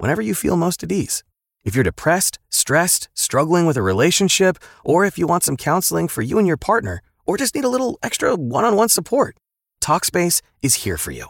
[0.00, 1.22] whenever you feel most at ease.
[1.62, 6.22] If you're depressed, stressed, struggling with a relationship, or if you want some counseling for
[6.22, 9.36] you and your partner, or just need a little extra one on one support,
[9.82, 11.26] Talkspace is here for you.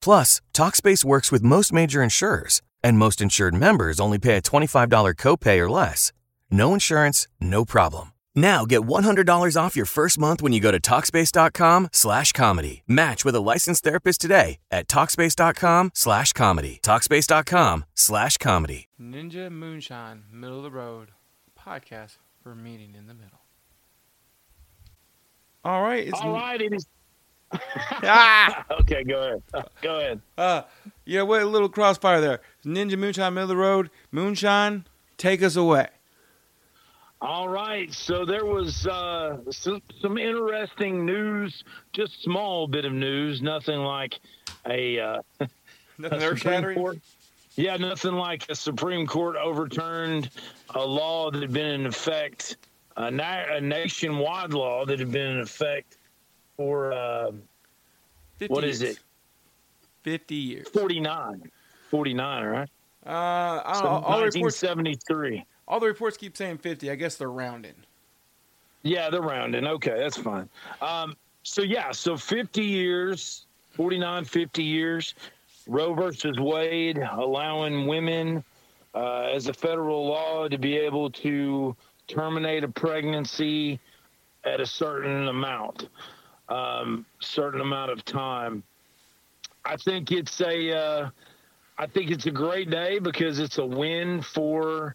[0.00, 5.14] Plus, Talkspace works with most major insurers, and most insured members only pay a $25
[5.16, 6.12] copay or less.
[6.50, 8.13] No insurance, no problem.
[8.34, 12.82] Now get $100 off your first month when you go to Talkspace.com slash comedy.
[12.88, 16.80] Match with a licensed therapist today at Talkspace.com slash comedy.
[16.82, 18.88] Talkspace.com slash comedy.
[19.00, 21.10] Ninja Moonshine, Middle of the Road
[21.58, 23.40] podcast for meeting in the middle.
[25.64, 26.06] All right.
[26.06, 26.86] It's All right, it is.
[27.52, 28.64] Ah!
[28.80, 29.42] okay, go ahead.
[29.80, 30.20] Go ahead.
[30.36, 30.62] Uh,
[31.04, 32.40] yeah, wait, a little crossfire there.
[32.64, 33.90] Ninja Moonshine, Middle of the Road.
[34.10, 34.84] Moonshine,
[35.16, 35.88] take us away.
[37.24, 43.40] All right, so there was uh, some, some interesting news, just small bit of news,
[43.40, 44.20] nothing like
[44.68, 45.22] a, uh,
[45.98, 46.74] Nothing a Supreme.
[46.74, 46.98] Court.
[47.56, 50.28] Yeah, nothing like a Supreme Court overturned
[50.74, 52.58] a law that had been in effect,
[52.98, 55.96] a, na- a nationwide law that had been in effect
[56.58, 57.30] for uh,
[58.36, 58.96] 50 what is years.
[58.96, 59.02] it?
[60.02, 60.68] 50 years.
[60.68, 61.50] 49.
[61.88, 62.68] 49, right?
[63.06, 63.88] Uh, I don't So know.
[63.88, 65.46] All the, 1973.
[65.66, 66.90] All the reports keep saying 50.
[66.90, 67.74] I guess they're rounding.
[68.82, 69.66] Yeah, they're rounding.
[69.66, 70.48] Okay, that's fine.
[70.82, 75.14] Um, so yeah, so 50 years, 49, 50 years,
[75.66, 78.44] Roe versus Wade, allowing women
[78.94, 81.74] uh, as a federal law to be able to
[82.06, 83.80] terminate a pregnancy
[84.44, 85.88] at a certain amount,
[86.50, 88.62] um, certain amount of time.
[89.64, 91.10] I think it's a, uh,
[91.78, 94.94] I think it's a great day because it's a win for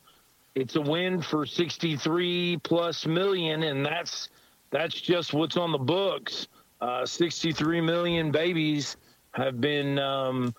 [0.55, 4.29] it's a win for 63 plus million and that's
[4.71, 6.47] that's just what's on the books.
[6.81, 8.97] Uh, 63 million babies
[9.31, 10.53] have been um,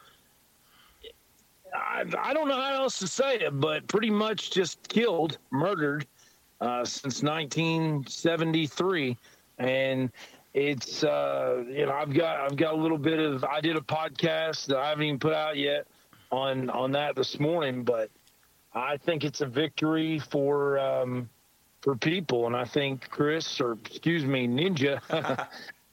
[1.75, 6.07] I, I don't know how else to say it but pretty much just killed murdered
[6.61, 9.17] uh, since 1973
[9.59, 10.11] and
[10.53, 13.81] it's uh, you know I've got I've got a little bit of I did a
[13.81, 15.87] podcast that I haven't even put out yet
[16.31, 18.11] on on that this morning but
[18.73, 21.29] I think it's a victory for um,
[21.81, 25.01] for people, and I think Chris, or excuse me, Ninja.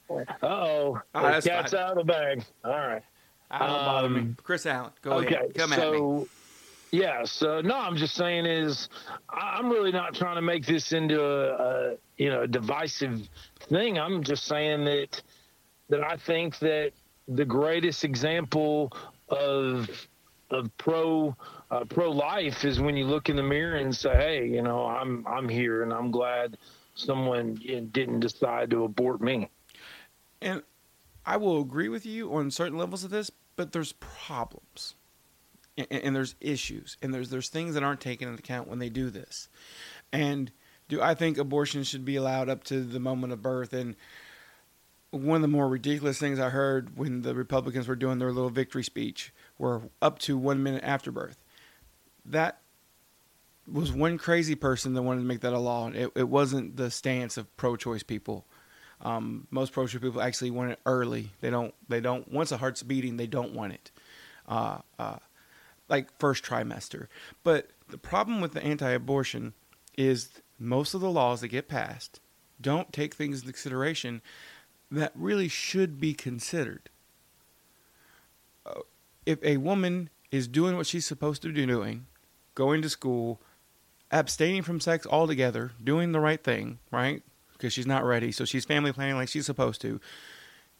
[0.10, 1.82] uh oh, that's cat's fine.
[1.82, 2.44] out of the bag.
[2.64, 3.04] All right.
[3.50, 4.20] I don't bother me.
[4.20, 5.54] Um, Chris Allen, go okay, ahead.
[5.56, 5.86] Come at me.
[5.86, 6.28] so
[6.92, 8.90] yeah, so no, I'm just saying is
[9.30, 13.28] I'm really not trying to make this into a, a you know a divisive
[13.70, 13.98] thing.
[13.98, 15.22] I'm just saying that
[15.90, 16.92] that I think that
[17.28, 18.92] the greatest example
[19.30, 19.90] of
[20.50, 21.36] of pro
[21.70, 24.86] uh, pro life is when you look in the mirror and say, "Hey, you know,
[24.86, 26.58] I'm I'm here, and I'm glad
[26.96, 29.50] someone didn't decide to abort me."
[30.42, 30.64] And
[31.26, 34.96] I will agree with you on certain levels of this, but there's problems.
[35.78, 36.98] And, and there's issues.
[37.02, 39.50] And there's there's things that aren't taken into account when they do this.
[40.14, 40.52] And
[40.88, 43.74] do I think abortion should be allowed up to the moment of birth?
[43.74, 43.96] And
[45.12, 48.50] one of the more ridiculous things I heard when the Republicans were doing their little
[48.50, 51.44] victory speech were up to one minute after birth.
[52.28, 52.60] That
[53.72, 55.90] was one crazy person that wanted to make that a law.
[55.90, 58.46] It, it wasn't the stance of pro-choice people.
[59.02, 61.32] Um, most pro-choice people actually want it early.
[61.42, 61.74] They don't.
[61.88, 62.32] They don't.
[62.32, 63.92] Once a heart's beating, they don't want it,
[64.48, 65.18] uh, uh,
[65.88, 67.08] like first trimester.
[67.44, 69.54] But the problem with the anti-abortion
[69.98, 72.20] is most of the laws that get passed
[72.60, 74.22] don't take things into consideration
[74.90, 76.90] that really should be considered.
[78.66, 78.82] Uh,
[79.26, 82.08] if a woman is doing what she's supposed to be doing,
[82.58, 83.40] going to school,
[84.12, 87.22] abstaining from sex altogether, doing the right thing, right?
[87.54, 90.02] Because she's not ready, so she's family planning like she's supposed to,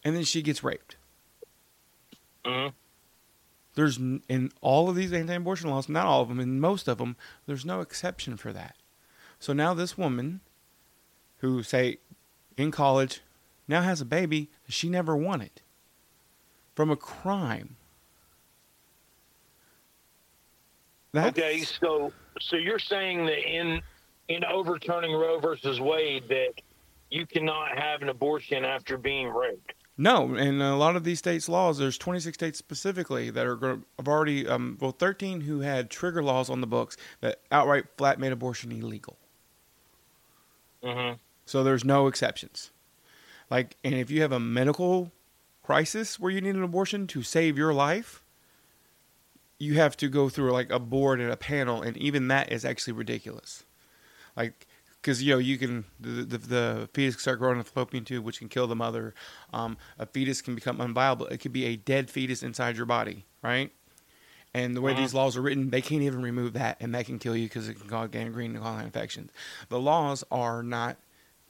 [0.02, 0.96] and then she gets raped.
[2.44, 2.72] Mhm.
[3.74, 7.14] There's in all of these anti-abortion laws, not all of them, in most of them,
[7.46, 8.74] there's no exception for that.
[9.38, 10.40] So now this woman,
[11.38, 11.98] who say
[12.56, 13.20] in college,
[13.68, 15.62] now has a baby that she never wanted
[16.74, 17.76] from a crime.
[21.12, 23.80] That's, Okay, so so you're saying that in
[24.28, 26.52] in overturning Roe versus Wade that
[27.10, 29.72] you cannot have an abortion after being raped.
[30.00, 33.84] No, and a lot of these states' laws, there's 26 states specifically that are going
[33.96, 38.20] have already, um, well, 13 who had trigger laws on the books that outright flat
[38.20, 39.16] made abortion illegal.
[40.84, 41.16] Mm-hmm.
[41.46, 42.70] So there's no exceptions.
[43.50, 45.10] Like, and if you have a medical
[45.64, 48.22] crisis where you need an abortion to save your life,
[49.58, 52.64] you have to go through like a board and a panel, and even that is
[52.64, 53.64] actually ridiculous.
[54.36, 54.66] Like,
[55.00, 58.04] because you know you can the, the, the fetus can start growing in the fallopian
[58.04, 59.14] tube, which can kill the mother.
[59.52, 61.30] Um, a fetus can become unviable.
[61.30, 63.72] It could be a dead fetus inside your body, right?
[64.54, 65.00] And the way Uh-huh.
[65.02, 67.68] these laws are written, they can't even remove that, and that can kill you because
[67.68, 69.30] it can cause gangrene and cause infections.
[69.68, 70.96] The laws are not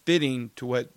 [0.04, 0.90] fitting to what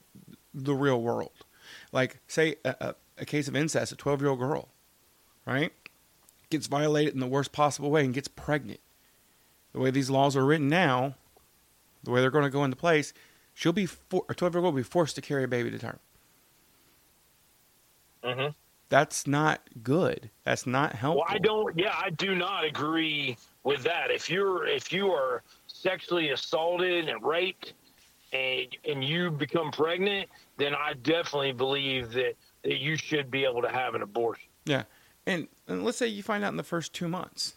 [0.53, 1.45] the real world.
[1.91, 4.69] Like, say a, a, a case of incest, a 12 year old girl,
[5.45, 5.71] right,
[6.51, 8.79] gets violated in the worst possible way and gets pregnant.
[9.73, 11.15] The way these laws are written now,
[12.03, 13.13] the way they're going to go into place,
[13.53, 15.79] she'll be for, a 12 year old will be forced to carry a baby to
[15.79, 15.99] term.
[18.23, 18.51] Mm-hmm.
[18.89, 20.29] That's not good.
[20.43, 21.23] That's not helpful.
[21.25, 21.77] Well, I don't.
[21.77, 24.11] Yeah, I do not agree with that.
[24.11, 27.73] If you're if you are sexually assaulted and raped,
[28.33, 32.33] and and you become pregnant, then I definitely believe that
[32.63, 34.49] that you should be able to have an abortion.
[34.65, 34.83] Yeah,
[35.25, 37.55] and, and let's say you find out in the first two months,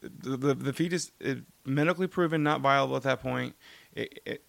[0.00, 3.54] the the, the fetus is medically proven not viable at that point.
[3.94, 4.44] It, it,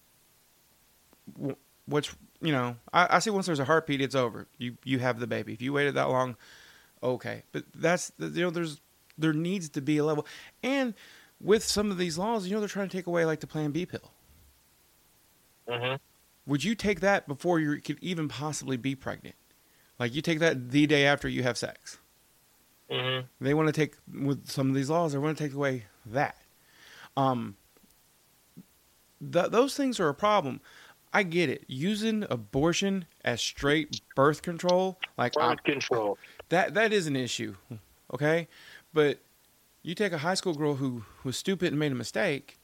[1.39, 1.51] wh-
[1.85, 4.47] what's you know, I, I say once there's a heartbeat, it's over.
[4.57, 5.53] You you have the baby.
[5.53, 6.35] If you waited that long,
[7.01, 8.81] okay, but that's you know, there's
[9.17, 10.25] there needs to be a level,
[10.63, 10.93] and
[11.39, 13.71] with some of these laws, you know, they're trying to take away like the Plan
[13.71, 14.11] B pill.
[15.67, 15.95] Mm-hmm.
[16.45, 19.35] Would you take that before you could even possibly be pregnant?
[19.99, 21.97] Like you take that the day after you have sex.
[22.91, 23.27] Mm-hmm.
[23.43, 25.13] They want to take with some of these laws.
[25.13, 26.37] They want to take away that.
[27.15, 27.55] Um,
[29.31, 30.61] th- those things are a problem.
[31.13, 31.63] I get it.
[31.67, 36.17] Using abortion as straight birth control, like I- Birth control.
[36.49, 37.55] that, that is an issue.
[38.13, 38.47] Okay,
[38.93, 39.19] but
[39.81, 42.57] you take a high school girl who was stupid and made a mistake,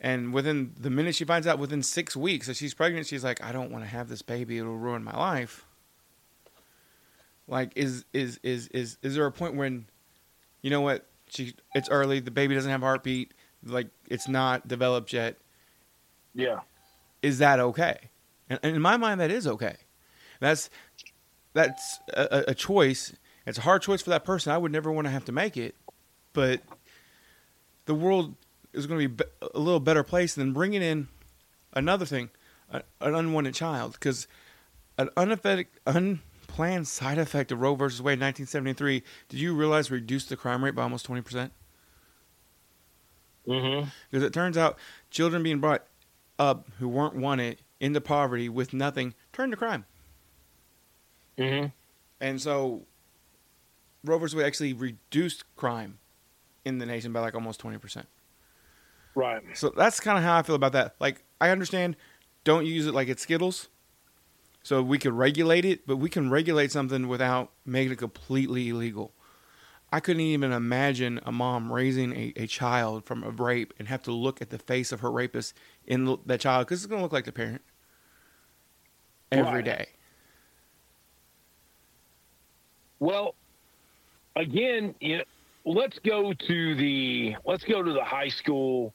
[0.00, 3.42] and within the minute she finds out, within six weeks that she's pregnant, she's like,
[3.42, 4.58] "I don't want to have this baby.
[4.58, 5.65] It'll ruin my life."
[7.48, 9.86] Like, is is is is is there a point when,
[10.62, 11.06] you know what?
[11.28, 12.20] She it's early.
[12.20, 13.34] The baby doesn't have a heartbeat.
[13.64, 15.36] Like, it's not developed yet.
[16.34, 16.60] Yeah.
[17.22, 18.10] Is that okay?
[18.48, 19.76] And, and in my mind, that is okay.
[20.40, 20.70] That's
[21.52, 23.14] that's a, a- choice.
[23.46, 24.52] It's a hard choice for that person.
[24.52, 25.74] I would never want to have to make it,
[26.32, 26.60] but
[27.86, 28.34] the world
[28.72, 31.08] is going to be a little better place than bringing in
[31.72, 32.30] another thing,
[32.70, 34.26] an unwanted child, because
[34.98, 35.68] an unaffected,
[36.46, 39.02] unplanned side effect of Roe versus Wade, 1973.
[39.28, 41.52] Did you realize reduced the crime rate by almost 20 percent?
[43.46, 43.88] Mm-hmm.
[44.10, 44.78] Because it turns out
[45.10, 45.84] children being brought
[46.38, 49.84] up who weren't wanted into poverty with nothing turned to crime.
[51.38, 51.66] Mm-hmm.
[52.20, 52.82] And so
[54.04, 55.98] Roe versus Wade actually reduced crime
[56.64, 58.04] in the nation by like almost 20%.
[59.14, 59.42] Right.
[59.54, 60.96] So that's kind of how I feel about that.
[60.98, 61.96] Like, I understand
[62.44, 63.68] don't use it like it's Skittles.
[64.66, 69.12] So we could regulate it, but we can regulate something without making it completely illegal.
[69.92, 74.02] I couldn't even imagine a mom raising a, a child from a rape and have
[74.02, 75.54] to look at the face of her rapist
[75.86, 77.62] in the, that child because it's going to look like the parent
[79.30, 79.86] every day.
[82.98, 83.36] Well,
[84.34, 85.24] again, you know,
[85.64, 88.92] let's go to the let's go to the high school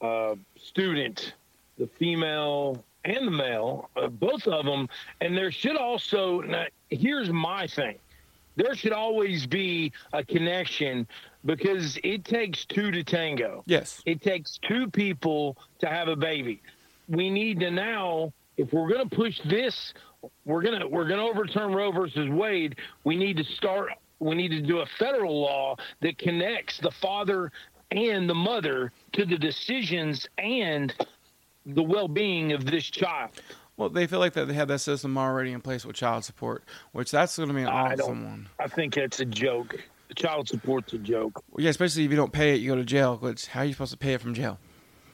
[0.00, 1.34] uh, student,
[1.76, 4.88] the female and the male, uh, both of them,
[5.20, 6.40] and there should also.
[6.40, 7.98] Now, here's my thing:
[8.56, 11.06] there should always be a connection
[11.44, 13.62] because it takes two to tango.
[13.66, 14.02] Yes.
[14.06, 16.62] It takes two people to have a baby.
[17.08, 19.92] We need to now, if we're going to push this,
[20.44, 22.76] we're going to we're going to overturn Roe versus Wade.
[23.04, 23.90] We need to start.
[24.20, 27.50] We need to do a federal law that connects the father
[27.90, 30.94] and the mother to the decisions and
[31.66, 33.30] the well-being of this child.
[33.76, 36.62] Well, they feel like that they have that system already in place with child support,
[36.92, 38.48] which that's going to be an I awesome one.
[38.60, 39.76] I think that's a joke.
[40.14, 41.42] Child support's a joke.
[41.50, 43.16] Well, yeah, especially if you don't pay it, you go to jail.
[43.16, 44.58] Which how are you supposed to pay it from jail?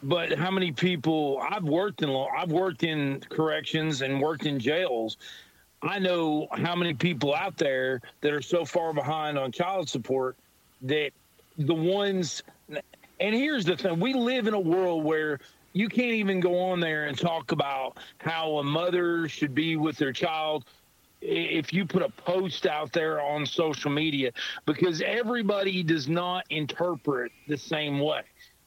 [0.03, 4.59] but how many people I've worked in law I've worked in corrections and worked in
[4.59, 5.17] jails.
[5.83, 10.37] I know how many people out there that are so far behind on child support
[10.83, 11.11] that
[11.59, 15.41] the ones and here's the thing, we live in a world where
[15.73, 19.97] you can't even go on there and talk about how a mother should be with
[19.97, 20.65] their child
[21.21, 24.33] if you put a post out there on social media
[24.67, 28.23] because everybody does not interpret the same way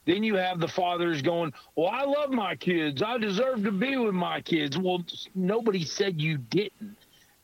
[0.06, 3.02] Then you have the fathers going, Well, I love my kids.
[3.02, 4.78] I deserve to be with my kids.
[4.78, 5.04] Well,
[5.36, 6.98] nobody said you didn't.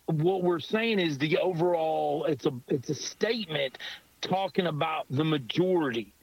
[0.05, 3.77] What we're saying is the overall it's a it's a statement
[4.21, 6.13] talking about the majority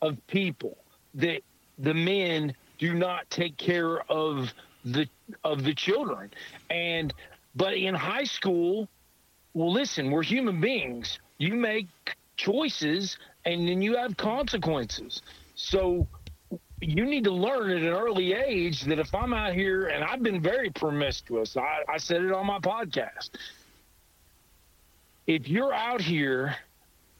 [0.00, 0.78] of people
[1.14, 1.42] that
[1.78, 4.52] the men do not take care of
[4.84, 5.06] the
[5.44, 6.32] of the children.
[6.68, 7.14] And
[7.54, 8.88] but in high school,
[9.54, 11.20] well listen, we're human beings.
[11.38, 11.86] You make
[12.36, 15.22] choices and then you have consequences.
[15.54, 16.08] So
[16.80, 20.24] you need to learn at an early age that if I'm out here and I've
[20.24, 23.30] been very promiscuous, I, I said it on my podcast.
[25.28, 26.56] If you're out here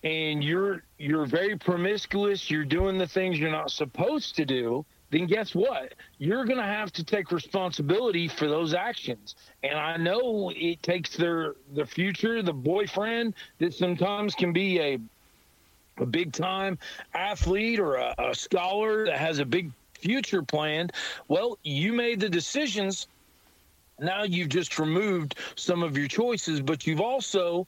[0.03, 5.27] and you're you're very promiscuous, you're doing the things you're not supposed to do, then
[5.27, 5.93] guess what?
[6.19, 9.35] You're going to have to take responsibility for those actions.
[9.63, 14.99] And I know it takes their the future, the boyfriend that sometimes can be a
[15.99, 16.79] a big time
[17.13, 20.93] athlete or a, a scholar that has a big future planned.
[21.29, 23.07] Well, you made the decisions.
[24.01, 27.67] Now you've just removed some of your choices, but you've also,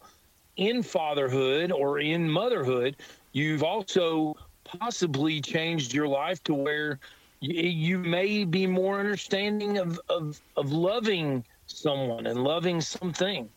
[0.57, 2.97] in fatherhood or in motherhood,
[3.33, 4.35] you've also
[4.65, 6.99] possibly changed your life to where
[7.45, 13.49] you, you may be more understanding of, of, of loving someone and loving something.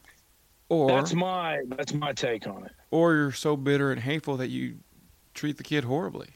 [0.70, 2.74] Or that's my that's my take on it.
[2.92, 4.78] Or you're so bitter and hateful that you
[5.34, 6.28] treat the kid horribly.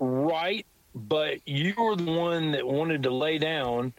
[0.00, 3.92] Right, but you were the one that wanted to lay down,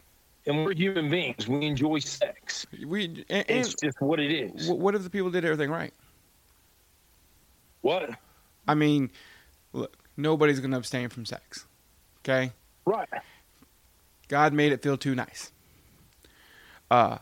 [0.44, 1.48] and we're human beings.
[1.48, 2.66] We enjoy sex.
[2.86, 4.68] We and, it's just what it is.
[4.68, 5.94] What if the people did everything right?
[7.80, 8.10] What?
[8.68, 9.10] I mean,
[9.72, 11.66] look, nobody's going to abstain from sex.
[12.20, 12.52] Okay?
[12.84, 13.08] Right.
[14.28, 15.52] God made it feel too nice.
[16.90, 17.18] Uh,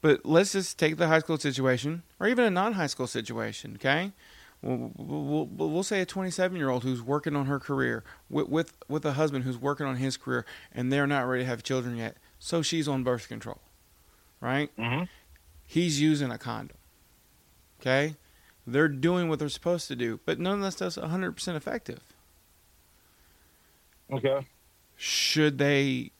[0.00, 3.74] but let's just take the high school situation, or even a non-high school situation.
[3.76, 4.12] Okay,
[4.62, 9.12] we'll, we'll, we'll say a 27-year-old who's working on her career with, with with a
[9.12, 12.62] husband who's working on his career, and they're not ready to have children yet, so
[12.62, 13.60] she's on birth control,
[14.40, 14.74] right?
[14.76, 15.04] Mm-hmm.
[15.66, 16.76] He's using a condom.
[17.80, 18.16] Okay,
[18.72, 22.00] they're doing what they're supposed to do, but none of this stuff's 100% effective.
[24.12, 24.46] Okay.
[24.96, 26.12] Should they?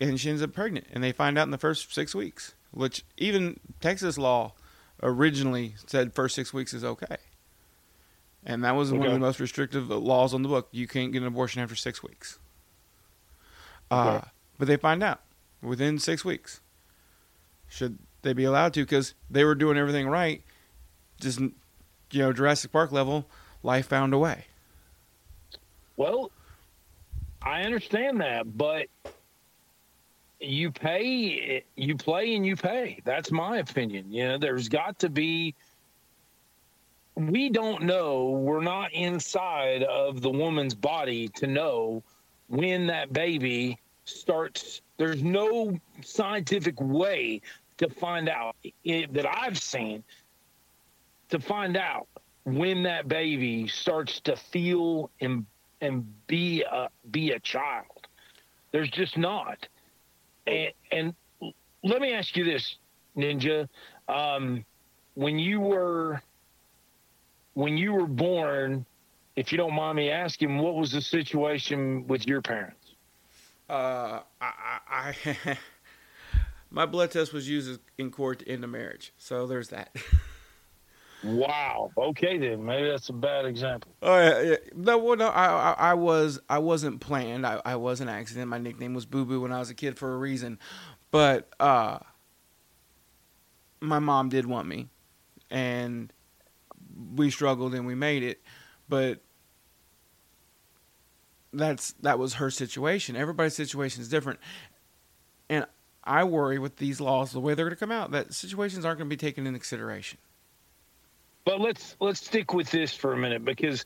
[0.00, 3.04] And she ends up pregnant, and they find out in the first six weeks which
[3.16, 4.52] even Texas law
[5.02, 7.16] originally said first six weeks is okay.
[8.44, 8.98] And that was okay.
[8.98, 10.68] one of the most restrictive laws on the book.
[10.70, 12.38] You can't get an abortion after six weeks.
[13.90, 14.28] Uh, okay.
[14.58, 15.20] But they find out
[15.62, 16.60] within six weeks.
[17.68, 18.82] Should they be allowed to?
[18.82, 20.42] Because they were doing everything right.
[21.20, 21.40] Just,
[22.14, 23.26] you know, Jurassic Park level,
[23.62, 24.44] life found a way.
[25.96, 26.30] Well,
[27.42, 28.86] I understand that, but
[30.40, 33.00] you pay, you play, and you pay.
[33.04, 34.12] That's my opinion.
[34.12, 35.54] You know, there's got to be.
[37.16, 38.30] We don't know.
[38.30, 42.02] We're not inside of the woman's body to know
[42.48, 44.80] when that baby starts.
[44.96, 47.40] There's no scientific way
[47.78, 50.02] to find out it, that I've seen
[51.30, 52.08] to find out
[52.44, 55.46] when that baby starts to feel and
[55.80, 58.06] and be a be a child.
[58.72, 59.66] There's just not.
[60.46, 61.14] And, and
[61.82, 62.76] let me ask you this,
[63.16, 63.68] Ninja.
[64.08, 64.64] Um,
[65.14, 66.20] when you were
[67.54, 68.84] when you were born,
[69.36, 72.94] if you don't mind me asking, what was the situation with your parents?
[73.68, 75.58] Uh, I, I
[76.70, 79.94] my blood test was used in court to end a marriage, so there's that.
[81.24, 81.90] Wow.
[81.96, 83.90] Okay, then maybe that's a bad example.
[84.02, 84.56] Yeah.
[84.74, 87.46] no, no, I, I, I, was, I wasn't planned.
[87.46, 88.48] I, I was an accident.
[88.48, 90.58] My nickname was Boo Boo when I was a kid for a reason,
[91.10, 91.98] but uh,
[93.80, 94.88] my mom did want me,
[95.50, 96.12] and
[97.14, 98.42] we struggled and we made it,
[98.88, 99.20] but
[101.52, 103.16] that's that was her situation.
[103.16, 104.40] Everybody's situation is different,
[105.48, 105.66] and
[106.02, 108.98] I worry with these laws the way they're going to come out that situations aren't
[108.98, 110.18] going to be taken into consideration.
[111.44, 113.84] But let's let's stick with this for a minute because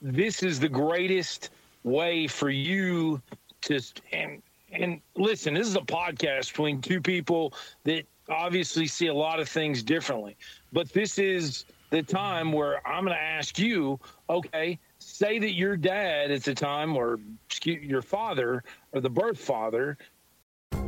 [0.00, 1.50] this is the greatest
[1.82, 3.20] way for you
[3.62, 3.80] to
[4.12, 5.54] and and listen.
[5.54, 7.52] This is a podcast between two people
[7.84, 10.36] that obviously see a lot of things differently.
[10.72, 15.76] But this is the time where I'm going to ask you, okay, say that your
[15.76, 17.20] dad at the time or
[17.62, 19.96] your father or the birth father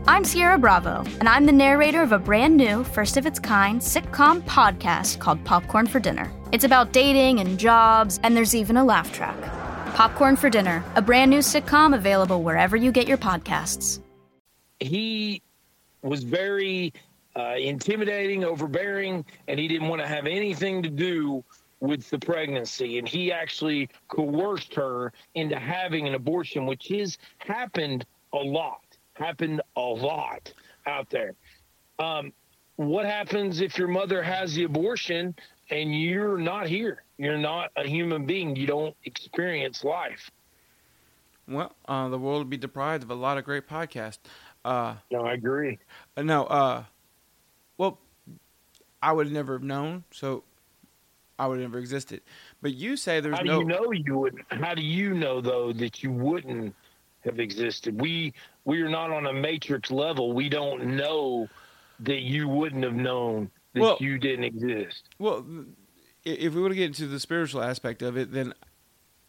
[0.09, 3.81] I'm Sierra Bravo, and I'm the narrator of a brand new, first of its kind
[3.81, 6.31] sitcom podcast called Popcorn for Dinner.
[6.53, 9.37] It's about dating and jobs, and there's even a laugh track.
[9.97, 13.99] Popcorn for Dinner, a brand new sitcom available wherever you get your podcasts.
[14.79, 15.43] He
[16.03, 16.93] was very
[17.35, 21.43] uh, intimidating, overbearing, and he didn't want to have anything to do
[21.81, 28.07] with the pregnancy, and he actually coerced her into having an abortion, which has happened
[28.33, 28.83] a lot,
[29.19, 30.53] happened a lot
[30.87, 31.35] out there.
[31.99, 32.33] Um,
[32.77, 35.35] what happens if your mother has the abortion
[35.71, 37.03] and you're not here?
[37.19, 38.55] You're not a human being.
[38.55, 40.31] You don't experience life.
[41.49, 44.19] Well, uh, the world would be deprived of a lot of great podcasts.
[44.65, 45.79] Uh, no, I agree.
[46.17, 46.85] Uh, no, uh,
[47.79, 47.99] well,
[49.01, 50.43] I would never have known, so
[51.39, 52.23] I would never existed.
[52.61, 53.59] But you say there's how do no.
[53.61, 54.43] you know you would?
[54.49, 56.75] How do you know though that you wouldn't
[57.27, 58.01] have existed?
[58.01, 58.33] We
[58.65, 60.33] we are not on a matrix level.
[60.33, 61.49] We don't know
[62.01, 65.05] that you wouldn't have known that Well- you didn't exist.
[65.19, 65.47] Well,
[66.25, 68.55] if we were to get into the spiritual aspect of it, then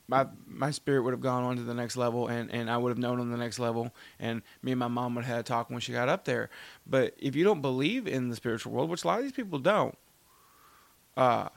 [0.08, 2.89] my my spirit would have gone on to the next level, and, and I would
[2.89, 5.44] have known on the next level, and me and my mom would have had a
[5.44, 6.50] talk when she got up there.
[6.86, 9.60] But if you don't believe in the spiritual world, which a lot of these people
[9.60, 9.98] don't,
[11.18, 11.50] uh,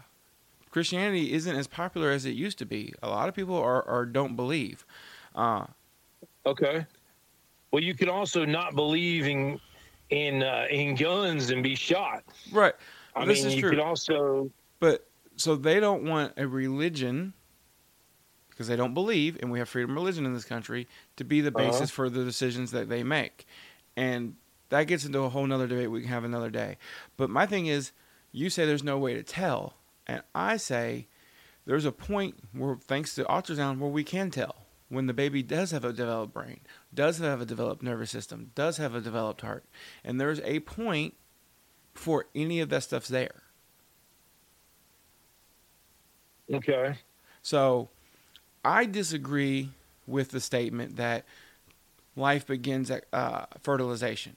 [0.70, 2.92] Christianity isn't as popular as it used to be.
[3.02, 4.84] A lot of people are, are don't believe.
[5.34, 5.66] Uh,
[6.46, 6.86] Okay.
[7.72, 9.60] Well, you can also not believe in
[10.10, 12.24] in uh, in guns and be shot.
[12.52, 12.74] right.
[13.14, 13.70] I this mean, is you true.
[13.70, 15.06] can also But
[15.36, 17.34] so they don't want a religion
[18.50, 21.40] because they don't believe, and we have freedom of religion in this country to be
[21.40, 21.70] the Uh-huh.
[21.70, 23.46] basis for the decisions that they make,
[23.96, 24.36] and
[24.68, 26.76] that gets into a whole nother debate we can have another day.
[27.16, 27.92] But my thing is,
[28.32, 29.74] you say there's no way to tell,
[30.06, 31.06] and I say
[31.66, 35.70] there's a point where, thanks to ultrasound, where we can tell when the baby does
[35.70, 36.60] have a developed brain,
[36.92, 39.64] does have a developed nervous system, does have a developed heart,
[40.04, 41.14] and there's a point
[41.94, 43.42] before any of that stuff's there.
[46.52, 46.96] okay.
[47.42, 47.88] So
[48.64, 49.70] I disagree
[50.06, 51.24] with the statement that
[52.16, 54.36] life begins at uh, fertilization.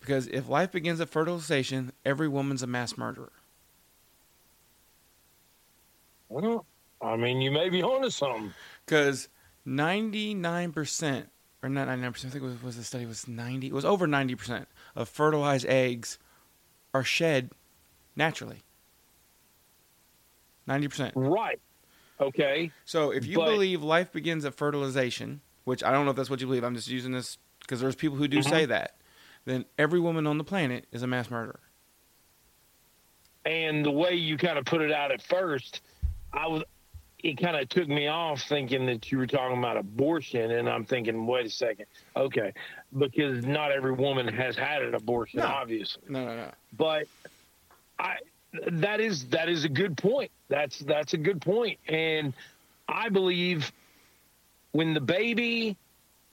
[0.00, 3.32] Because if life begins at fertilization, every woman's a mass murderer.
[6.28, 6.64] Well,
[7.02, 8.54] I mean, you may be onto something.
[8.84, 9.28] Because
[9.66, 11.26] 99%,
[11.62, 14.06] or not 99%, I think it was, was the study was 90, it was over
[14.06, 16.18] 90% of fertilized eggs
[16.94, 17.50] are shed
[18.14, 18.62] naturally.
[20.68, 21.12] 90%.
[21.14, 21.60] Right.
[22.20, 22.70] Okay.
[22.84, 26.30] So if you But- believe life begins at fertilization, which I don't know if that's
[26.30, 28.48] what you believe, I'm just using this because there's people who do Mhm.
[28.48, 28.96] say that,
[29.44, 31.60] then every woman on the planet is a mass murderer.
[33.44, 35.80] And the way you kind of put it out at first,
[36.32, 36.64] I was
[37.26, 40.84] it kind of took me off thinking that you were talking about abortion and I'm
[40.84, 41.86] thinking, wait a second.
[42.14, 42.52] Okay.
[42.96, 45.46] Because not every woman has had an abortion, No.
[45.46, 46.02] obviously.
[46.08, 46.50] No, no, no.
[46.76, 47.06] but
[47.98, 48.18] I
[48.70, 50.30] that is that is a good point.
[50.48, 52.32] That's that's a good point, and
[52.88, 53.70] I believe
[54.72, 55.76] when the baby,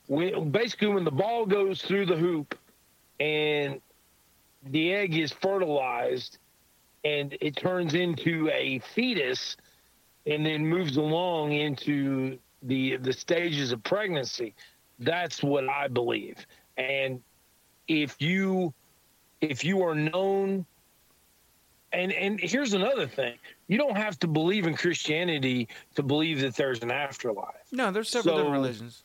[0.07, 2.57] when basically when the ball goes through the hoop,
[3.19, 3.81] and
[4.67, 6.37] the egg is fertilized,
[7.03, 9.57] and it turns into a fetus,
[10.25, 14.53] and then moves along into the the stages of pregnancy.
[14.99, 16.45] That's what I believe,
[16.77, 17.21] and
[17.87, 18.73] if you
[19.41, 20.65] if you are known
[21.91, 23.35] and and here's another thing
[23.67, 28.07] you don't have to believe in christianity to believe that there's an afterlife No, there's
[28.09, 29.03] several different religions.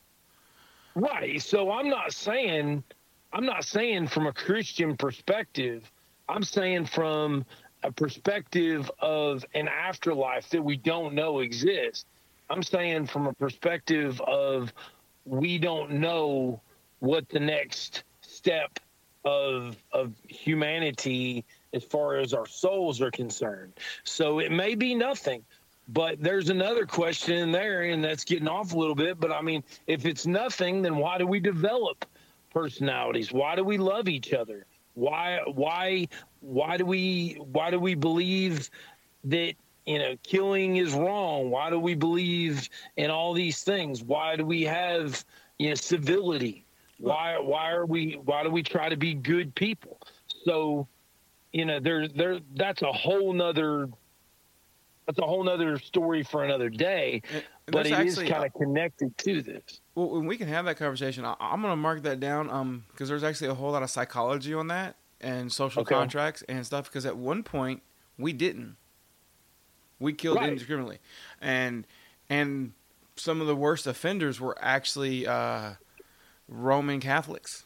[0.95, 2.85] right so i'm not saying
[3.33, 5.91] i'm not saying from a christian perspective
[6.29, 7.45] i'm saying from
[7.83, 12.05] a perspective of an afterlife that we don't know exists
[12.51, 14.73] i'm saying from a perspective of
[15.25, 16.61] we don't know
[17.01, 18.79] what the next step
[19.25, 23.73] of of humanity as far as our souls are concerned.
[24.05, 25.45] So it may be nothing,
[25.88, 29.21] but there's another question in there, and that's getting off a little bit.
[29.21, 32.05] But I mean, if it's nothing, then why do we develop
[32.51, 33.33] personalities?
[33.33, 34.67] Why do we love each other?
[34.95, 36.09] Why why
[36.40, 38.70] why do we why do we believe
[39.24, 39.55] that
[39.87, 41.51] you know killing is wrong?
[41.51, 44.03] Why do we believe in all these things?
[44.03, 45.24] Why do we have
[45.59, 46.64] you know civility?
[46.98, 50.01] Why why are we why do we try to be good people?
[50.44, 50.87] So
[51.53, 53.88] you know there there that's a whole nother
[55.07, 58.44] that's a whole nother story for another day And- and but it is actually- kind
[58.44, 61.77] of connected to this Well, when we can have that conversation, I, I'm going to
[61.77, 65.53] mark that down um because there's actually a whole lot of psychology on that and
[65.53, 65.95] social Okay.
[65.95, 66.85] contracts and stuff.
[66.87, 67.83] Because at one point
[68.19, 68.77] we didn't,
[69.99, 70.49] we killed Right.
[70.49, 70.99] indiscriminately,
[71.41, 71.87] and
[72.31, 72.73] and
[73.17, 75.73] some of the worst offenders were actually uh,
[76.47, 77.65] Roman Catholics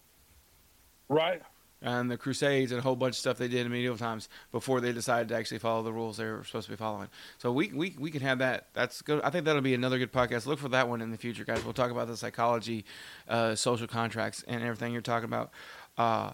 [1.08, 1.42] right
[1.82, 4.80] and the Crusades and a whole bunch of stuff they did in medieval times before
[4.80, 7.08] they decided to actually follow the rules they were supposed to be following.
[7.38, 8.68] So we we we can have that.
[8.72, 9.20] That's good.
[9.22, 10.46] I think that'll be another good podcast.
[10.46, 11.64] Look for that one in the future, guys.
[11.64, 12.84] We'll talk about the psychology,
[13.28, 15.50] uh, social contracts, and everything you're talking about.
[15.98, 16.32] Uh,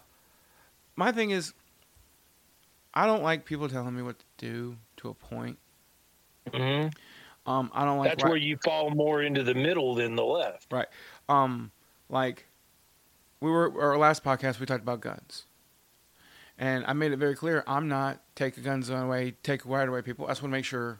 [0.99, 1.53] my thing is,
[2.93, 5.57] I don't like people telling me what to do to a point.
[6.53, 6.87] hmm
[7.45, 10.25] Um, I don't like That's right- where you fall more into the middle than the
[10.25, 10.67] left.
[10.71, 10.87] Right.
[11.29, 11.71] Um,
[12.09, 12.45] like
[13.39, 15.45] we were our last podcast we talked about guns.
[16.57, 20.01] And I made it very clear I'm not take the guns away, take right away
[20.01, 20.25] people.
[20.25, 20.99] I just want to make sure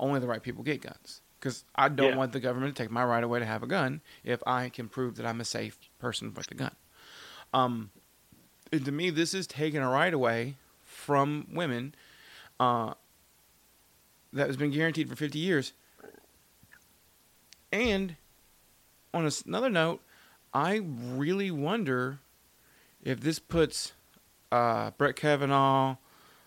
[0.00, 1.20] only the right people get guns.
[1.38, 2.16] Because I don't Yeah.
[2.16, 4.88] want the government to take my right away to have a gun if I can
[4.88, 6.74] prove that I'm a safe person with a gun.
[7.52, 7.90] Um,
[8.72, 11.94] and to me, this is taking a right away from women
[12.58, 12.94] uh,
[14.32, 15.72] that has been guaranteed for 50 years.
[17.72, 18.16] And
[19.12, 20.00] on another note,
[20.52, 22.18] I really wonder
[23.02, 23.92] if this puts
[24.50, 25.96] uh, Brett Kavanaugh,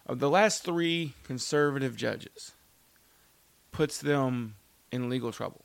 [0.05, 2.53] of the last three conservative judges,
[3.71, 4.55] puts them
[4.91, 5.62] in legal trouble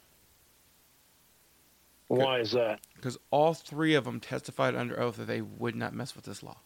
[2.09, 2.81] Why is that?
[3.05, 6.43] because all three of them testified under oath that they would not mess with this
[6.43, 6.57] law.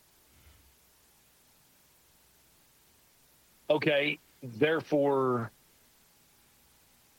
[3.71, 5.51] Okay, therefore,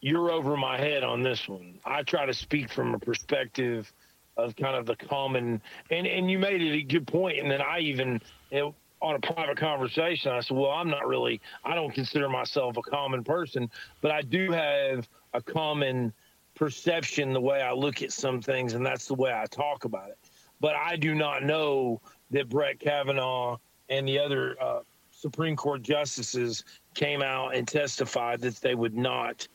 [0.02, 1.80] you're over my head on this one.
[1.86, 3.92] I try to speak from a perspective
[4.38, 7.62] of kind of the common, and and you made it a good point, and then
[7.62, 11.94] I even know, on a private conversation, I said, well, I'm not really, I don't
[11.94, 13.70] consider myself a common person,
[14.02, 16.14] but I do have a common
[16.60, 20.10] perception the way I look at some things, and that's the way I talk about
[20.10, 20.18] it.
[20.60, 26.66] But I do not know that Brett Kavanaugh and the other uh, Supreme Court justices
[26.94, 29.48] came out and testified that they would not.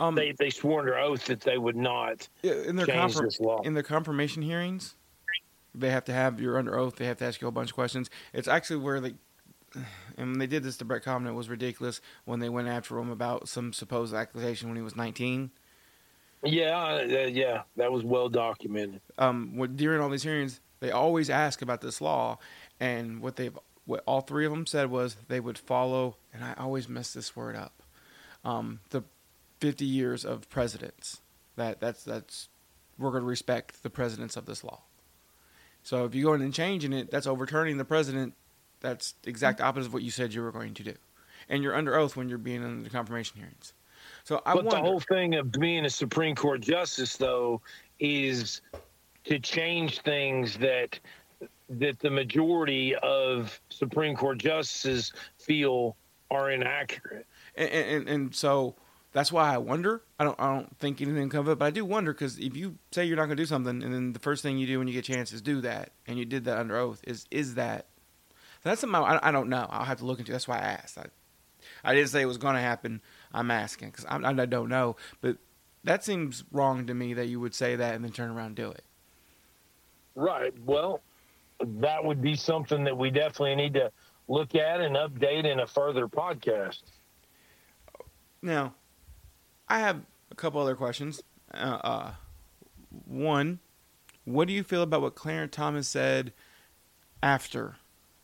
[0.00, 3.40] Um, They they swore under oath that they would not in their change confirm- this
[3.40, 3.62] law.
[3.62, 4.96] in their confirmation hearings,
[5.76, 6.96] they have to have you're under oath.
[6.96, 8.10] They have to ask you a whole bunch of questions.
[8.34, 9.14] It's actually where they
[9.74, 12.98] and when they did this to Brett Kavanaugh, it was ridiculous when they went after
[12.98, 15.52] him about some supposed accusation when he was 19.
[16.42, 19.00] Yeah, uh, yeah, that was well documented.
[19.18, 22.38] Um, during all these hearings, they always ask about this law,
[22.78, 26.54] and what they've what all three of them said was they would follow, and I
[26.54, 27.82] always mess this word up,
[28.44, 29.04] um, the
[29.60, 31.20] 50 years of presidents.
[31.56, 32.48] That that's that's
[32.98, 34.82] we're going to respect the presidents of this law.
[35.82, 38.34] So if you go in and changing it, that's overturning the president.
[38.80, 40.94] That's the exact opposite of what you said you were going to do,
[41.48, 43.72] and you're under oath when you're being in the confirmation hearings.
[44.26, 44.70] So I but wonder.
[44.70, 47.62] the whole thing of being a Supreme Court justice, though,
[48.00, 48.60] is
[49.24, 50.98] to change things that
[51.68, 55.96] that the majority of Supreme Court justices feel
[56.28, 57.24] are inaccurate.
[57.54, 58.74] and, and and so
[59.12, 60.02] that's why I wonder.
[60.18, 62.78] I don't I don't think anything of it, but I do wonder because if you
[62.90, 64.88] say you're not going to do something, and then the first thing you do when
[64.88, 67.54] you get a chance is do that, and you did that under oath, is is
[67.54, 67.86] that
[68.64, 69.68] that's something I, I don't know.
[69.70, 70.32] I'll have to look into.
[70.32, 70.98] That's why I asked.
[70.98, 71.06] I,
[71.84, 73.00] I didn't say it was going to happen.
[73.36, 75.36] I'm asking because I, I don't know, but
[75.84, 78.56] that seems wrong to me that you would say that and then turn around and
[78.56, 78.82] do it.
[80.14, 80.54] Right.
[80.64, 81.02] Well,
[81.60, 83.92] that would be something that we definitely need to
[84.28, 86.82] look at and update in a further podcast.
[88.40, 88.74] Now,
[89.68, 91.22] I have a couple other questions.
[91.52, 92.12] Uh, uh,
[93.06, 93.60] one,
[94.24, 96.32] what do you feel about what Clarence Thomas said
[97.22, 97.76] after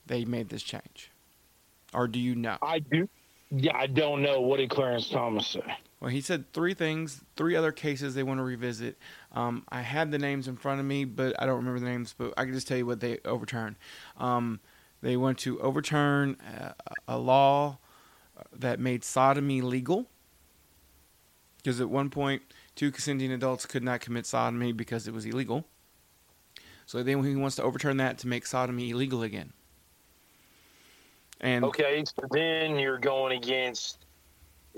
[0.06, 1.10] they made this change,
[1.92, 2.56] or do you know?
[2.62, 3.08] I do.
[3.54, 4.40] Yeah, I don't know.
[4.40, 5.76] What did Clarence Thomas say?
[6.00, 8.96] Well, he said three things, three other cases they want to revisit.
[9.32, 12.14] Um, I had the names in front of me, but I don't remember the names.
[12.16, 13.76] But I can just tell you what they overturned.
[14.16, 14.60] Um,
[15.02, 16.74] they want to overturn a,
[17.06, 17.78] a law
[18.54, 20.06] that made sodomy legal.
[21.58, 22.42] Because at one point,
[22.74, 25.66] two consenting adults could not commit sodomy because it was illegal.
[26.86, 29.52] So then he wants to overturn that to make sodomy illegal again.
[31.40, 34.04] And Okay, so then you're going against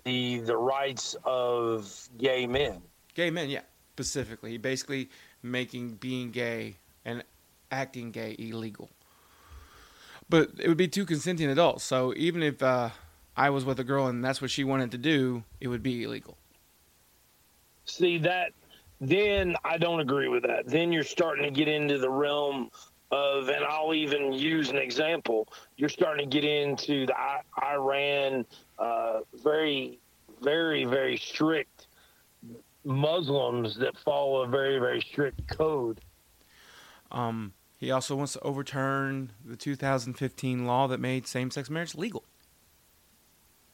[0.04, 2.82] the the rights of gay men.
[3.14, 3.60] Gay men, yeah,
[3.92, 4.56] specifically.
[4.56, 5.10] Basically
[5.42, 7.22] making being gay and
[7.70, 8.90] acting gay illegal.
[10.28, 11.84] But it would be two consenting adults.
[11.84, 12.90] So even if uh,
[13.36, 16.02] I was with a girl and that's what she wanted to do, it would be
[16.02, 16.38] illegal.
[17.84, 18.52] See that?
[19.00, 20.66] Then I don't agree with that.
[20.66, 22.70] Then you're starting to get into the realm
[23.10, 25.48] of, and I'll even use an example.
[25.76, 28.44] You're starting to get into the I- Iran,
[28.78, 29.98] uh, very,
[30.42, 31.86] very, very strict
[32.84, 36.00] Muslims that follow a very, very strict code.
[37.10, 42.24] Um, he also wants to overturn the 2015 law that made same sex marriage legal.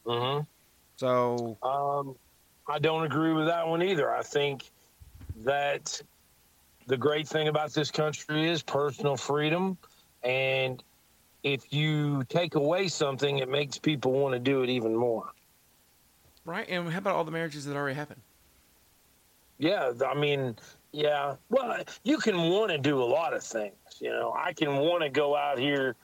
[0.07, 0.45] Mm-hmm.
[0.97, 2.17] So, Um,
[2.69, 4.15] I don't agree with that one either.
[4.15, 4.71] I think
[5.39, 6.01] that
[6.91, 9.79] the great thing about this country is personal freedom,
[10.25, 10.83] and
[11.45, 15.31] if you take away something, it makes people want to do it even more.
[16.45, 16.69] right?
[16.69, 18.21] And how about all the marriages that already happened?
[19.59, 20.57] Yeah, I mean,
[20.91, 21.37] yeah.
[21.49, 23.75] Well, you can want to do a lot of things.
[24.01, 25.95] You know, I can want to go out here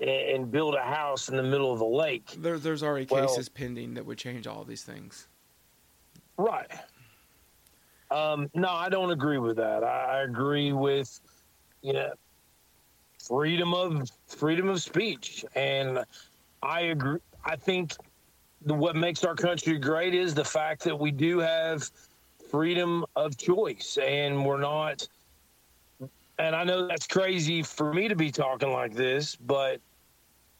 [0.00, 2.34] and build a house in the middle of the lake.
[2.38, 5.28] There, there's already Well- cases pending that would change all these things.
[6.38, 6.70] Right.
[8.10, 9.84] Um, no, I don't agree with that.
[9.84, 11.20] I, agree with,
[11.82, 12.12] you know,
[13.24, 16.04] freedom of freedom of speech, and
[16.62, 17.20] I agree.
[17.44, 17.92] I think
[18.62, 21.88] the, what makes our country great is the fact that we do have
[22.50, 25.06] freedom of choice, and we're not.
[26.38, 29.80] And I know that's crazy for me to be talking like this, but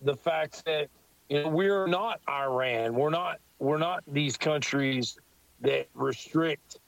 [0.03, 0.89] the fact that
[1.29, 5.19] you know we're not Iran, we're not we're not these countries
[5.63, 6.79] that restrict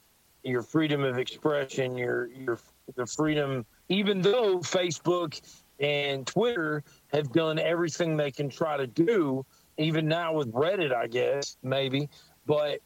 [0.42, 2.58] your freedom of expression, your your
[2.96, 3.64] the freedom.
[3.88, 5.40] Even though Facebook
[5.80, 9.44] and Twitter have done everything they can try to do,
[9.78, 12.08] even now with Reddit, I guess maybe,
[12.46, 12.80] but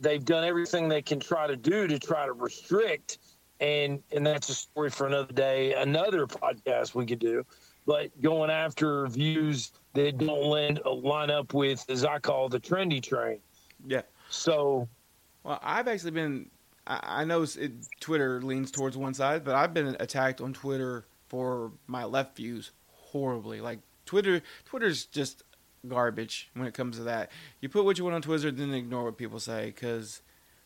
[0.00, 3.18] they've done everything they can try to do to try to restrict.
[3.60, 7.44] And and that's a story for another day, another podcast we could do.
[7.86, 12.60] But going after views that don't line, uh, line up with, as I call the
[12.60, 13.38] trendy train.
[13.86, 14.02] Yeah.
[14.28, 14.88] So
[15.42, 16.50] Well, I've actually been.
[16.88, 21.72] I, know it, Twitter leans towards one side, but I've been attacked on Twitter for
[21.86, 23.60] my left views horribly.
[23.60, 25.42] Like Twitter, Twitter's just
[25.86, 27.30] garbage when it comes to that.
[27.60, 30.22] You put what you want on Twitter, then ignore what people say because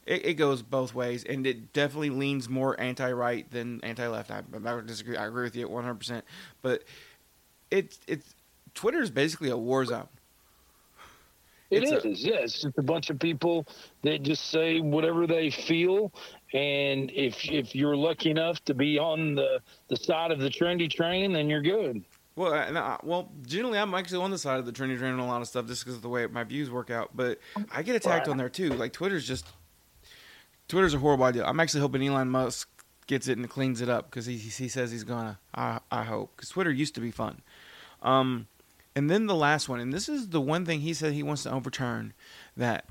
[0.07, 4.31] it, it goes both ways, and it definitely leans more anti-right than anti-left.
[4.31, 5.17] I, I disagree.
[5.17, 6.25] I agree with you at one hundred percent,
[6.63, 6.85] but
[7.71, 8.35] it's it's
[8.75, 10.09] Twitter is basically a war zone.
[11.73, 12.35] It It's is, a- yeah.
[12.37, 13.67] It's just a bunch of people
[14.03, 16.13] that just say whatever they feel,
[16.53, 20.91] and if if you're lucky enough to be on the the side of the trendy
[20.91, 22.05] train, then you're good.
[22.35, 25.27] Well, I, well, generally, I'm actually on the side of the trendy train on a
[25.27, 27.11] lot of stuff just because of the way my views work out.
[27.15, 27.39] But
[27.71, 28.71] I get attacked on there too.
[28.71, 29.47] Like Twitter's just
[30.69, 31.45] Twitter's a horrible idea.
[31.45, 32.69] I'm actually hoping Elon Musk
[33.07, 35.39] gets it and cleans it up because he he says he's gonna.
[35.55, 37.43] I I hope because Twitter used to be fun.
[38.03, 38.47] Um,
[38.95, 41.43] and then the last one, and this is the one thing he said he wants
[41.45, 42.13] to overturn
[42.57, 42.85] that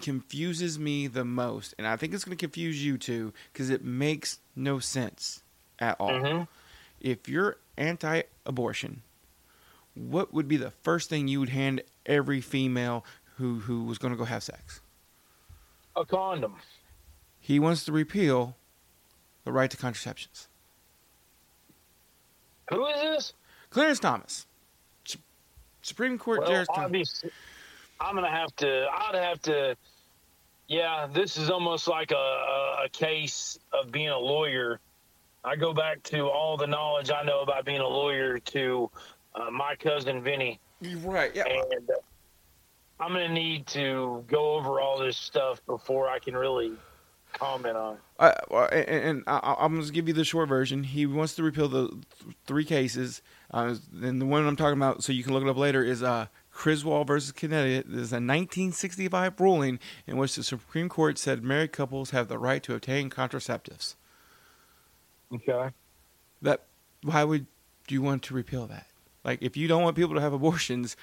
[0.00, 3.84] confuses me the most, and I think it's going to confuse you too because it
[3.84, 5.42] makes no sense
[5.78, 6.48] at all Mhm.
[7.00, 9.02] if you're anti-abortion,
[9.94, 13.04] what would be the first thing you would hand every female
[13.36, 14.80] who who was going to go have sex?
[15.96, 16.56] A condom.
[17.40, 18.56] He wants to repeal
[19.44, 20.48] the right to contraceptions.
[22.70, 23.32] Who is this?
[23.70, 24.46] Clarence Thomas,
[25.88, 26.76] Supreme Court Well, Justice.
[26.76, 27.30] obviously,
[28.00, 28.86] I'm gonna have to.
[28.92, 29.76] I'd have to.
[30.68, 34.80] Yeah, this is almost like a, a, case of being a lawyer.
[35.42, 38.90] I go back to all the knowledge I know about being a lawyer to
[39.34, 40.60] uh, my cousin Vinny.
[41.02, 41.34] Right.
[41.34, 41.44] Yeah.
[41.46, 41.94] and uh,
[43.00, 46.72] I'm gonna need to go over all this stuff before I can really
[47.32, 47.94] comment on.
[47.94, 48.00] it.
[48.18, 50.82] Uh, and, and I, I'm going to give you the short version.
[50.82, 52.02] He wants to repeal the th-
[52.46, 53.22] three cases.
[53.50, 56.02] Uh, and the one I'm talking about, so you can look it up later, is
[56.02, 57.86] uh, Griswold versus Connecticut.
[57.88, 62.38] This is a 1965 ruling in which the Supreme Court said married couples have the
[62.38, 63.94] right to obtain contraceptives.
[65.32, 65.70] Okay.
[66.42, 66.64] That
[67.02, 67.46] why would
[67.88, 68.86] you want to repeal that?
[69.24, 70.96] Like, if you don't want people to have abortions,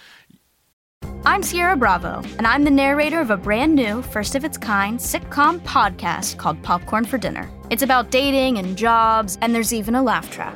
[1.26, 5.00] I'm Sierra Bravo, and I'm the narrator of a brand new, first of its kind
[5.00, 7.50] sitcom podcast called Popcorn for Dinner.
[7.70, 10.56] It's about dating and jobs, and there's even a laugh track.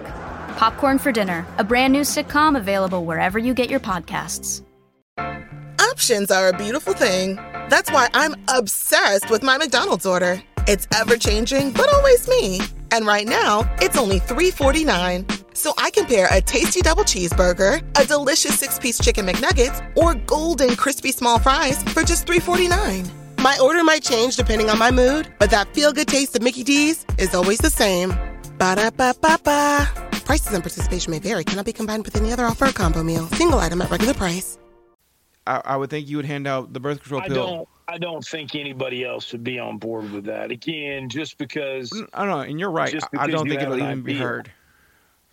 [0.59, 4.61] Popcorn for Dinner, a brand new sitcom available wherever you get your podcasts.
[5.79, 7.37] Options are a beautiful thing.
[7.69, 10.43] That's why I'm obsessed with my McDonald's order.
[10.67, 12.59] It's ever changing, but always me.
[12.91, 15.55] And right now, it's only $3.49.
[15.55, 20.13] So I can pair a tasty double cheeseburger, a delicious six piece chicken McNuggets, or
[20.13, 23.09] golden crispy small fries for just $3.49.
[23.41, 26.65] My order might change depending on my mood, but that feel good taste of Mickey
[26.65, 28.09] D's is always the same.
[28.57, 30.08] Ba da ba ba ba.
[30.29, 33.25] Prices and participation may vary, cannot be combined with any other offer or combo meal.
[33.29, 34.59] Single item at regular price.
[35.47, 37.35] I, I would think you would hand out the birth control I pill.
[37.35, 37.69] don't.
[37.87, 40.51] I don't think anybody else would be on board with that.
[40.51, 41.91] Again, just because.
[42.13, 42.93] I don't know, and you're right.
[43.17, 44.51] I I don't think it'll an even be heard.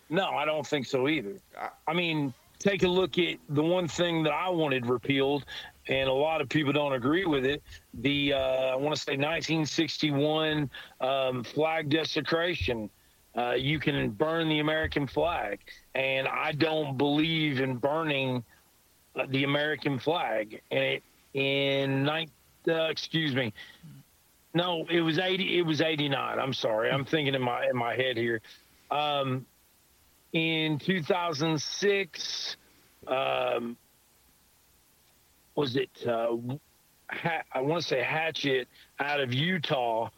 [0.09, 1.39] No, I don't think so either.
[1.55, 5.45] I- I mean, take a look at the one thing that I wanted repealed,
[5.87, 7.61] and a lot of people don't agree with it.
[7.93, 12.89] The uh, I want to say 1961 um, flag desecration.
[13.37, 15.59] Uh, you can burn the American flag,
[15.93, 18.43] and I don't believe in burning
[19.15, 20.61] uh, the American flag.
[20.71, 22.29] And it, in nine,
[22.67, 23.53] uh, excuse me,
[24.55, 25.59] no, it was 80.
[25.59, 26.39] It was 89.
[26.39, 28.41] I'm sorry, I'm thinking in my in my head here.
[28.89, 29.45] Um,
[30.33, 32.57] in 2006
[33.07, 33.77] um,
[35.55, 36.35] was it uh,
[37.09, 38.67] ha- i want to say hatchet
[38.99, 40.09] out of utah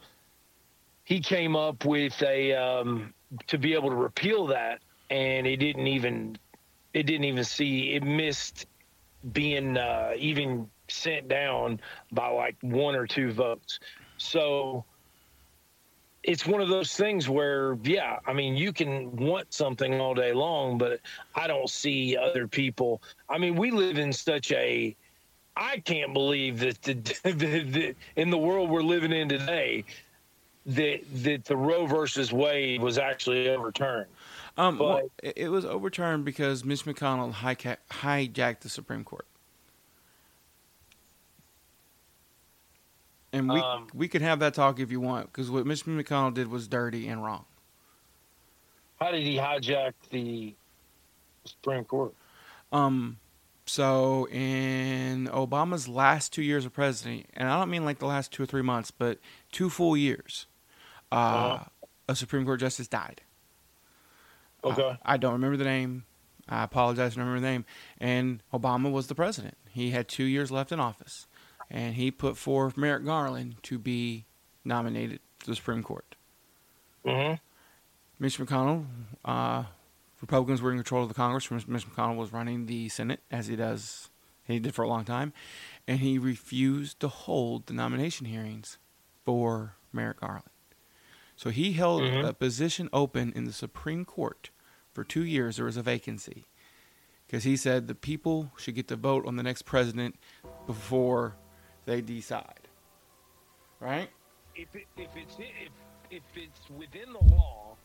[1.10, 3.12] he came up with a um,
[3.48, 6.38] to be able to repeal that and it didn't even
[6.94, 8.68] it didn't even see it missed
[9.34, 13.80] being uh, even sent down by like one or two votes.
[14.18, 14.86] So
[16.24, 20.32] it's one of those things where, yeah, I mean, you can want something all day
[20.32, 21.00] long, but
[21.36, 23.02] I don't see other people.
[23.28, 24.96] I mean, we live in such a
[25.58, 26.94] I can't believe that the,
[27.24, 29.84] the, the, in the world we're living in today
[30.66, 34.08] that that the Roe versus Wade was actually overturned.
[34.58, 39.26] Um, but, well, it was overturned because Mitch McConnell hijacked the Supreme Court.
[43.32, 46.34] And we um, we could have that talk if you want, because what Mitch McConnell
[46.34, 47.46] did was dirty and wrong.
[49.00, 50.54] How did he hijack the
[51.46, 52.14] Supreme Court?
[52.74, 53.18] Um,
[53.66, 58.32] so in Obama's last two years of president, and I don't mean like the last
[58.32, 59.20] two or three months, but
[59.52, 60.48] two full years,
[61.12, 61.66] uh, uh-huh.
[62.08, 63.22] a Supreme Court justice died.
[64.64, 64.98] Okay.
[65.04, 66.06] I, I don't remember the name.
[66.48, 67.66] I apologize for not remembering the name.
[68.00, 69.56] And Obama was the president.
[69.70, 71.28] He had two years left in office
[71.70, 74.26] and he put forth Merrick Garland to be
[74.66, 76.16] nominated to the Supreme Court.
[77.06, 77.36] Mm-hmm.
[78.20, 78.86] Mitch McConnell,
[79.24, 79.64] uh,
[80.20, 81.50] Republicans were in control of the Congress.
[81.52, 84.10] Mitch McConnell was running the Senate, as he does,
[84.44, 85.32] he did for a long time,
[85.88, 88.78] and he refused to hold the nomination hearings
[89.30, 90.50] for Merrick Garland.
[91.36, 92.26] So he held mm-hmm.
[92.26, 94.50] a position open in the Supreme Court
[94.92, 95.58] for two years.
[95.58, 96.48] There was a vacancy
[97.28, 100.16] because he said the people should get to vote on the next president
[100.66, 101.36] before
[101.86, 102.68] they decide.
[103.80, 104.10] Right?
[104.56, 105.70] If, it, if it's if,
[106.10, 107.76] if it's within the law,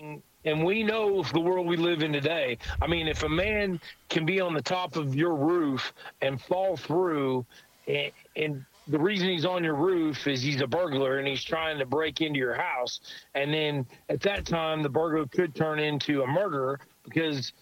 [0.00, 2.56] and and we know the world we live in today.
[2.80, 6.78] I mean, if a man can be on the top of your roof and fall
[6.78, 7.44] through,
[7.86, 11.78] and, and the reason he's on your roof is he's a burglar and he's trying
[11.78, 13.00] to break into your house,
[13.34, 17.52] and then at that time the burglar could turn into a murderer because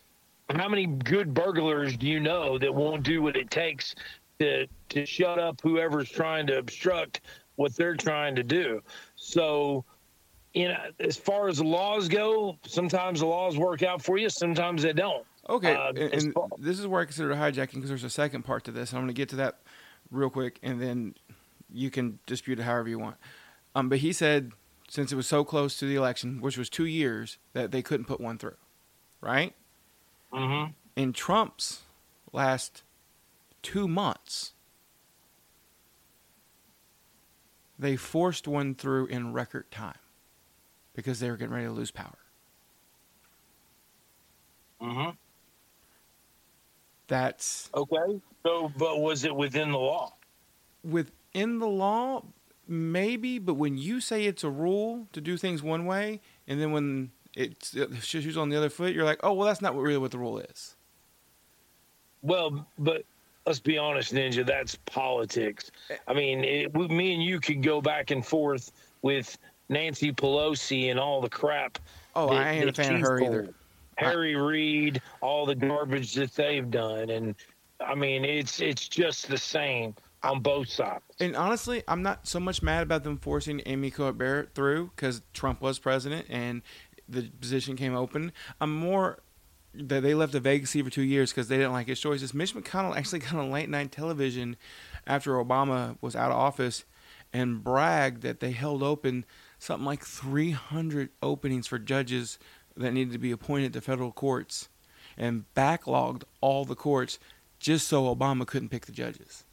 [0.51, 3.95] how many good burglars do you know that won't do what it takes
[4.39, 7.21] to to shut up whoever's trying to obstruct
[7.57, 8.83] what they're trying to do.
[9.17, 9.85] So,
[10.55, 14.29] you know, as far as the laws go, sometimes the laws work out for you,
[14.29, 15.25] sometimes they don't.
[15.49, 18.65] Okay, uh, and, and this is where I consider hijacking because there's a second part
[18.65, 18.93] to this.
[18.93, 19.61] I'm going to get to that
[20.15, 21.15] real quick, and then
[21.73, 23.17] you can dispute it however you want.
[23.75, 24.53] Um, but he said
[24.89, 28.07] since it was so close to the election, which was two years, that they couldn't
[28.07, 28.57] put one through,
[29.21, 29.55] right?
[30.33, 30.73] Mm-hmm.
[30.97, 31.83] In Trump's
[32.33, 32.83] last
[33.63, 34.53] two months,
[37.79, 39.99] they forced one through in record time
[40.95, 42.19] because they were getting ready to lose power.
[44.81, 45.11] Mm-hmm.
[47.09, 48.21] That's okay.
[48.45, 50.13] So, but was it within the law?
[50.83, 52.25] Within the law,
[52.69, 53.39] maybe.
[53.39, 57.11] But when you say it's a rule to do things one way, and then when
[57.35, 60.19] it's shoes on the other foot, you're like, oh well, that's not really what the
[60.19, 60.77] rule is.
[62.23, 63.05] Well, but
[63.47, 65.71] let's be honest, Ninja, that's politics.
[66.07, 69.37] I mean, it, me and you could go back and forth with
[69.69, 71.79] Nancy Pelosi and all the crap.
[72.17, 73.55] Oh, that, I ain't a fan of her either.
[73.97, 77.35] Harry Reid, all the garbage that they've done, and
[77.87, 81.05] I mean, it's it's just the same on both sides.
[81.21, 85.61] And honestly, I'm not so much mad about them forcing Amy Barrett through because Trump
[85.61, 86.63] was president and
[87.09, 88.33] the position came open.
[88.61, 89.21] I'm more
[89.75, 92.33] that they left a vacancy for two years because they didn't like his choices.
[92.33, 94.57] Mitch McConnell actually got on late night television
[95.07, 96.85] after Obama was out of office
[97.33, 99.25] and bragged that they held open
[99.59, 102.39] something like 300 openings for judges
[102.77, 104.69] that needed to be appointed to federal courts
[105.17, 107.19] and backlogged all the courts
[107.65, 109.45] just so Obama couldn't pick the judges.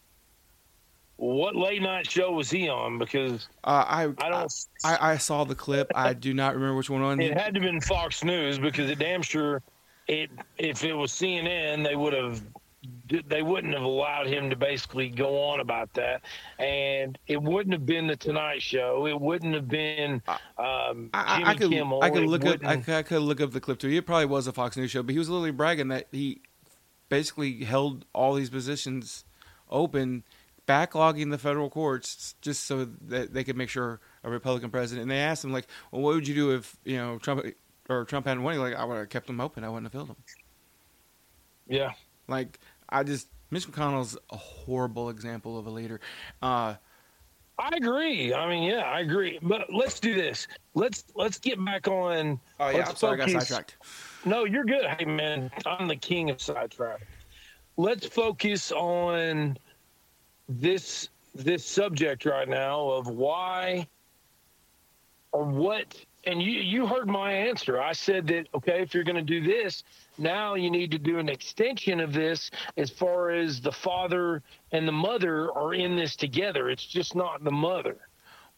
[1.15, 2.97] What late night show was he on?
[2.97, 5.89] Because uh, I I don't I, I, saw the clip.
[5.95, 7.21] I do not remember which one on.
[7.21, 9.61] It had to have been Fox News because it damn sure
[10.07, 12.41] it if it was CNN, they would have
[13.27, 16.21] they wouldn't have allowed him to basically go on about that,
[16.59, 19.05] and it wouldn't have been the Tonight Show.
[19.05, 20.21] It wouldn't have been
[20.57, 22.01] um, I, I, could, Kimmel.
[22.01, 22.65] I could look up.
[22.65, 23.89] I could, I could look up the clip too.
[23.89, 26.41] It probably was a Fox News show, but he was literally bragging that he
[27.11, 29.25] basically held all these positions
[29.69, 30.23] open,
[30.65, 35.03] backlogging the federal courts just so that they could make sure a Republican president.
[35.03, 37.45] And they asked him like, "Well, what would you do if you know Trump
[37.89, 39.63] or Trump hadn't won, like I would have kept them open.
[39.65, 40.23] I wouldn't have filled them.
[41.67, 41.91] Yeah.
[42.27, 42.59] Like
[42.89, 45.99] I just Mitch McConnell's a horrible example of a leader.
[46.41, 46.75] Uh,
[47.59, 48.33] I agree.
[48.33, 49.37] I mean, yeah, I agree.
[49.41, 50.47] But let's do this.
[50.73, 52.39] Let's let's get back on.
[52.59, 53.21] Oh yeah, I'm sorry.
[53.21, 53.75] I got sidetracked.
[54.25, 54.85] No, you're good.
[54.85, 57.01] Hey man, I'm the king of sidetrack.
[57.77, 59.57] Let's focus on
[60.47, 63.87] this this subject right now of why
[65.31, 65.95] or what
[66.25, 67.81] and you you heard my answer.
[67.81, 69.83] I said that okay, if you're going to do this,
[70.19, 74.87] now you need to do an extension of this as far as the father and
[74.87, 76.69] the mother are in this together.
[76.69, 77.97] It's just not the mother.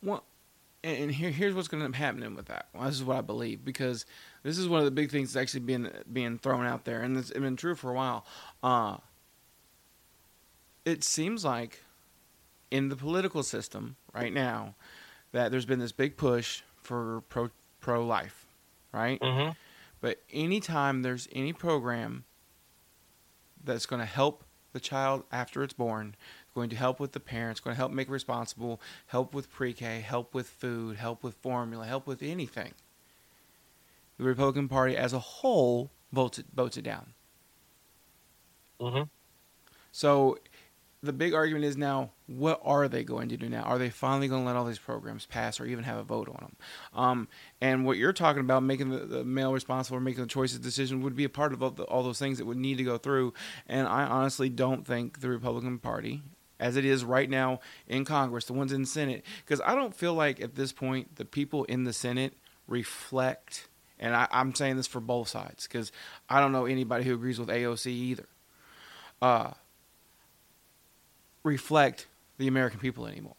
[0.01, 0.25] Well,
[0.83, 2.67] and here here's what's going to happen with that.
[2.73, 4.05] Well, this is what I believe because
[4.43, 7.17] this is one of the big things that's actually being being thrown out there, and
[7.17, 8.25] it's been true for a while.
[8.61, 8.97] Uh,
[10.85, 11.79] it seems like
[12.71, 14.75] in the political system right now
[15.31, 18.45] that there's been this big push for pro pro life,
[18.91, 19.19] right?
[19.21, 19.51] Mm-hmm.
[20.01, 22.25] But anytime there's any program
[23.63, 26.15] that's going to help the child after it's born,
[26.53, 30.33] going to help with the parents, going to help make responsible, help with pre-K, help
[30.33, 32.73] with food, help with formula, help with anything.
[34.17, 37.13] The Republican Party as a whole votes it votes it down.
[38.79, 39.03] Mm-hmm.
[39.91, 40.37] So
[41.03, 43.63] the big argument is now what are they going to do now?
[43.63, 46.29] Are they finally going to let all these programs pass or even have a vote
[46.29, 46.55] on them
[46.93, 47.27] um,
[47.59, 51.01] and what you're talking about making the, the male responsible or making the choices decision
[51.01, 52.97] would be a part of all, the, all those things that would need to go
[52.97, 53.33] through.
[53.67, 56.21] And i honestly don't think the republican party
[56.59, 59.93] as it is right now in congress the ones in the senate because i don't
[59.93, 62.33] feel like at this point the people in the senate
[62.67, 63.67] reflect
[63.99, 65.91] and I, i'm saying this for both sides because
[66.29, 68.27] i don't know anybody who agrees with aoc either.
[69.21, 69.51] Uh,
[71.43, 73.35] reflect the American people anymore.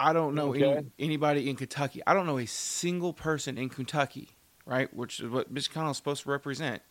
[0.00, 0.64] I don't know Okay.
[0.64, 2.02] any, anybody in Kentucky.
[2.06, 4.30] I don't know a single person in Kentucky,
[4.66, 6.82] right, which is what Mitch McConnell is supposed to represent,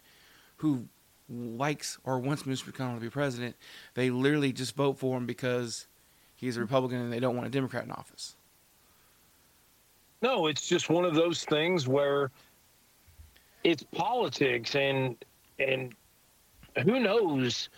[0.57, 0.87] who
[1.29, 3.55] likes or wants Mitch McConnell to be president.
[3.95, 5.87] They literally just vote for him because
[6.35, 8.35] he's a Republican and they don't want a Democrat in office.
[10.21, 12.31] No, it's just one of those things where
[13.63, 15.15] it's politics and
[15.59, 15.95] and
[16.83, 17.69] who knows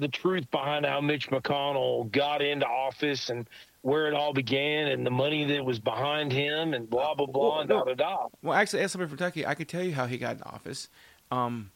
[0.00, 3.48] the truth behind how Mitch McConnell got into office and
[3.82, 7.50] where it all began and the money that was behind him and blah blah blah
[7.50, 7.84] Well, and no.
[7.84, 8.26] da da da.
[8.42, 10.88] Well, actually, as somebody from Kentucky, I could tell you how he got in office.
[11.30, 11.70] Um,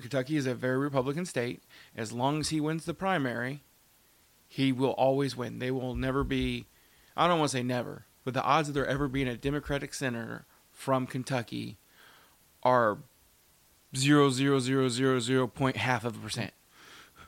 [0.00, 1.62] Kentucky is a very Republican state.
[1.96, 3.62] As long as he wins the primary,
[4.48, 5.58] he will always win.
[5.58, 6.66] They will never be,
[7.16, 9.94] I don't want to say never, but the odds of there ever being a Democratic
[9.94, 11.78] senator from Kentucky
[12.62, 12.98] are
[13.96, 16.52] zero zero zero zero zero point half of a percent.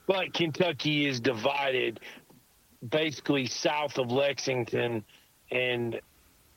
[0.08, 2.00] But Kentucky is divided
[2.90, 5.04] basically south of Lexington
[5.52, 6.00] and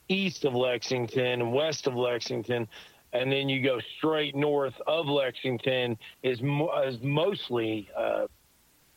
[0.07, 2.67] east of Lexington and west of Lexington.
[3.13, 8.27] And then you go straight north of Lexington is, mo- is mostly uh,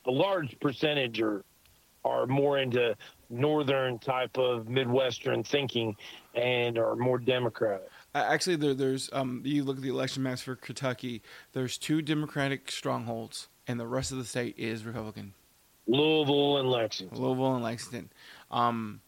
[0.07, 1.45] a large percentage are,
[2.05, 2.97] are more into
[3.31, 5.97] northern type of Midwestern thinking
[6.35, 7.89] and are more Democratic.
[8.15, 11.23] Actually, there, there's um, you look at the election maps for Kentucky.
[11.53, 15.35] There's two Democratic strongholds, and the rest of the state is Republican.
[15.87, 17.19] Louisville and Lexington.
[17.19, 18.11] Louisville and Lexington.
[18.51, 19.01] Um,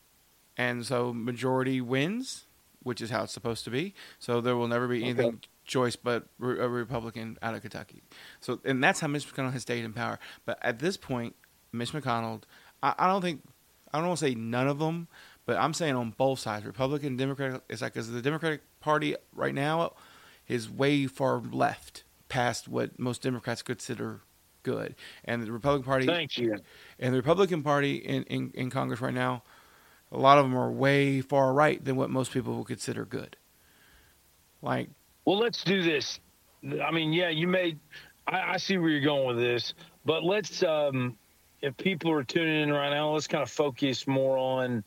[0.56, 2.46] and so majority wins,
[2.82, 3.94] which is how it's supposed to be.
[4.18, 5.38] So there will never be anything Okay.
[5.64, 8.02] choice but re- a Republican out of Kentucky.
[8.40, 10.18] So and that's how Mitch McConnell has stayed in power.
[10.44, 11.34] But at this point,
[11.72, 12.42] Mitch McConnell,
[12.82, 13.42] I, I don't think
[13.92, 15.08] I don't want to say none of them,
[15.46, 17.62] but I'm saying on both sides, Republican, Democratic.
[17.70, 19.94] It's like because the Democratic Party right now
[20.46, 24.20] is way far left past what most Democrats consider
[24.72, 24.94] good,
[25.24, 26.56] and the Republican Party Thank you.
[26.98, 29.42] and the Republican Party in, in, in Congress right now,
[30.10, 33.36] a lot of them are way far right than what most people would consider good.
[34.60, 34.88] Like,
[35.24, 36.20] Well, let's do this.
[36.88, 37.78] I mean, yeah, you made.
[38.26, 40.62] I, I see where you're going with this, but let's.
[40.62, 41.16] um
[41.62, 44.84] If people are tuning in right now, let's kind of focus more on.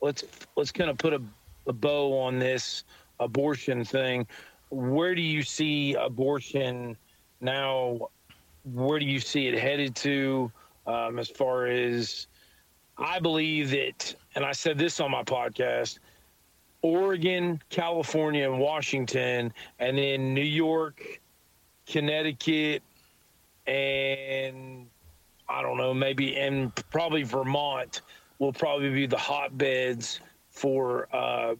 [0.00, 0.24] Let's
[0.56, 1.22] let's kind of put a,
[1.66, 2.84] a bow on this
[3.18, 4.26] abortion thing.
[4.70, 6.96] Where do you see abortion
[7.40, 8.08] now?
[8.64, 10.50] Where do you see it headed to?
[10.86, 12.26] Um, as far as
[12.98, 15.98] I believe that, and I said this on my podcast.
[16.82, 21.20] Oregon, California, and Washington, and then New York,
[21.86, 22.82] Connecticut,
[23.66, 24.88] and
[25.48, 28.00] I don't know, maybe and probably Vermont
[28.38, 31.54] will probably be the hotbeds for uh,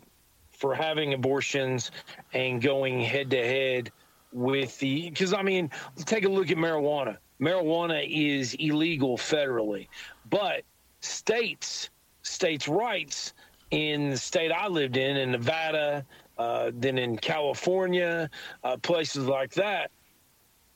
[0.51, 1.91] for having abortions
[2.33, 3.91] and going head to head
[4.33, 5.71] with the because I mean,
[6.05, 7.17] take a look at marijuana.
[7.41, 9.89] Marijuana is illegal federally,
[10.31, 10.63] but
[11.01, 11.91] states
[12.23, 13.35] states' rights
[13.71, 16.05] in the state I lived in, in Nevada,
[16.39, 18.31] uh, then in California,
[18.65, 19.91] uh, places like that,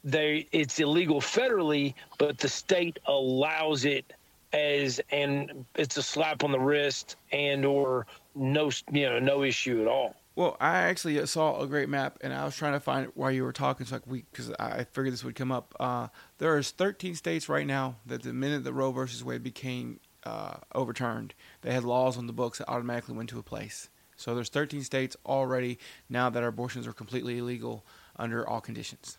[0.02, 4.12] they it's illegal federally, but the state allows it
[4.52, 9.82] as and it's a slap on the wrist and or no you know no issue
[9.82, 10.14] at all.
[10.36, 13.30] Well, I actually saw a great map, and I was trying to find it while
[13.30, 15.74] you were talking, so because I figured this would come up.
[15.80, 19.98] Uh, there is 13 states right now that the minute the Roe versus Wade became
[20.24, 21.32] uh, overturned,
[21.62, 23.88] they had laws on the books that automatically went to a place.
[24.16, 25.78] So there's 13 states already
[26.10, 27.84] now that abortions are completely illegal
[28.16, 29.16] under all conditions.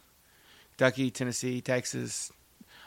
[0.77, 2.31] Kentucky, Tennessee, Texas,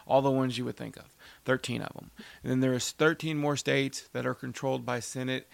[0.07, 1.14] all the ones you would think of.
[1.47, 2.11] 13 of them.
[2.43, 5.49] And then there's 13 more states that are controlled by Senate,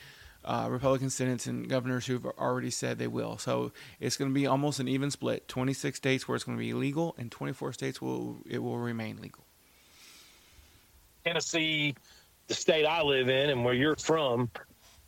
[0.47, 3.36] uh, Republican senates, and governors who've already said they will.
[3.38, 5.49] So it's going to be almost an even split.
[5.49, 9.20] 26 states where it's going to be illegal, and 24 states will it will remain
[9.20, 9.44] legal.
[11.24, 11.94] Tennessee,
[12.47, 14.49] the state I live in, and where you're from,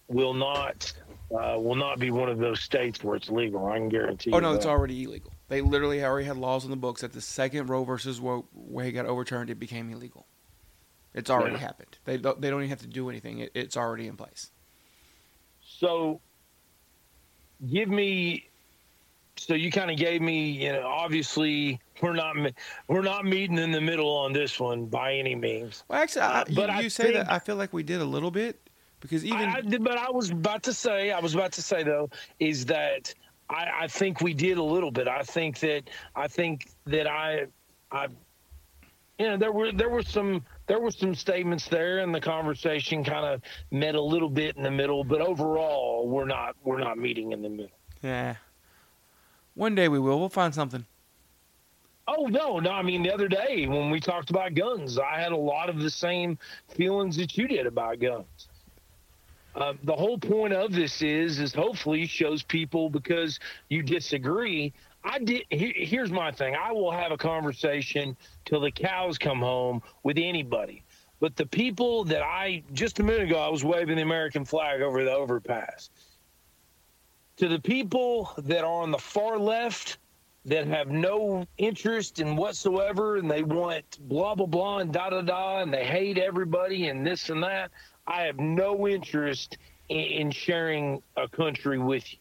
[0.09, 0.93] will not
[1.31, 3.67] uh, will not be one of those states where it's legal.
[3.67, 4.33] I can guarantee.
[4.33, 4.57] Oh no, that.
[4.57, 5.33] it's already illegal.
[5.49, 9.07] They literally already had laws in the books that the second Roe versus Wade got
[9.07, 10.27] overturned, it became illegal.
[11.15, 11.61] It's already yeah.
[11.61, 11.99] happened.
[12.05, 13.39] They don't, they don't even have to do anything.
[13.39, 14.51] It, it's already in place.
[15.79, 16.21] So,
[17.71, 18.45] give me.
[19.37, 22.35] So you kind of gave me, you know, obviously we're not
[22.89, 25.85] we're not meeting in the middle on this one by any means.
[25.87, 28.33] Well, actually, I, but you, you say that I feel like we did a little
[28.33, 28.59] bit
[28.99, 29.39] because even.
[29.39, 32.11] I, but I was about to say, I was about to say though,
[32.41, 33.15] is that
[33.49, 35.07] I, I think we did a little bit.
[35.07, 37.47] I think that I think that I,
[37.93, 38.09] I,
[39.19, 43.03] you know, there were there were some there were some statements there, and the conversation
[43.03, 45.03] kind of met a little bit in the middle.
[45.03, 47.77] But overall, we're not we're not meeting in the middle.
[48.03, 48.37] Yeah.
[49.55, 50.21] One day we will.
[50.21, 50.85] We'll find something.
[52.07, 52.71] Oh no, no.
[52.71, 55.81] I mean, the other day when we talked about guns, I had a lot of
[55.81, 56.39] the same
[56.69, 58.49] feelings that you did about guns.
[59.55, 64.73] Uh, the whole point of this is is hopefully shows people because you disagree.
[65.05, 65.45] I did.
[65.51, 66.57] here's my thing.
[66.57, 70.85] I will have a conversation till the cows come home with anybody.
[71.21, 74.83] But the people that I just a minute ago I was waving the American flag
[74.83, 75.91] over the overpass.
[77.39, 79.99] To the people that are on the far left
[80.45, 85.21] that have no interest in whatsoever and they want blah blah blah and da da
[85.21, 87.71] da and they hate everybody and this and that.
[88.07, 92.19] I have no interest in, in sharing a country with you.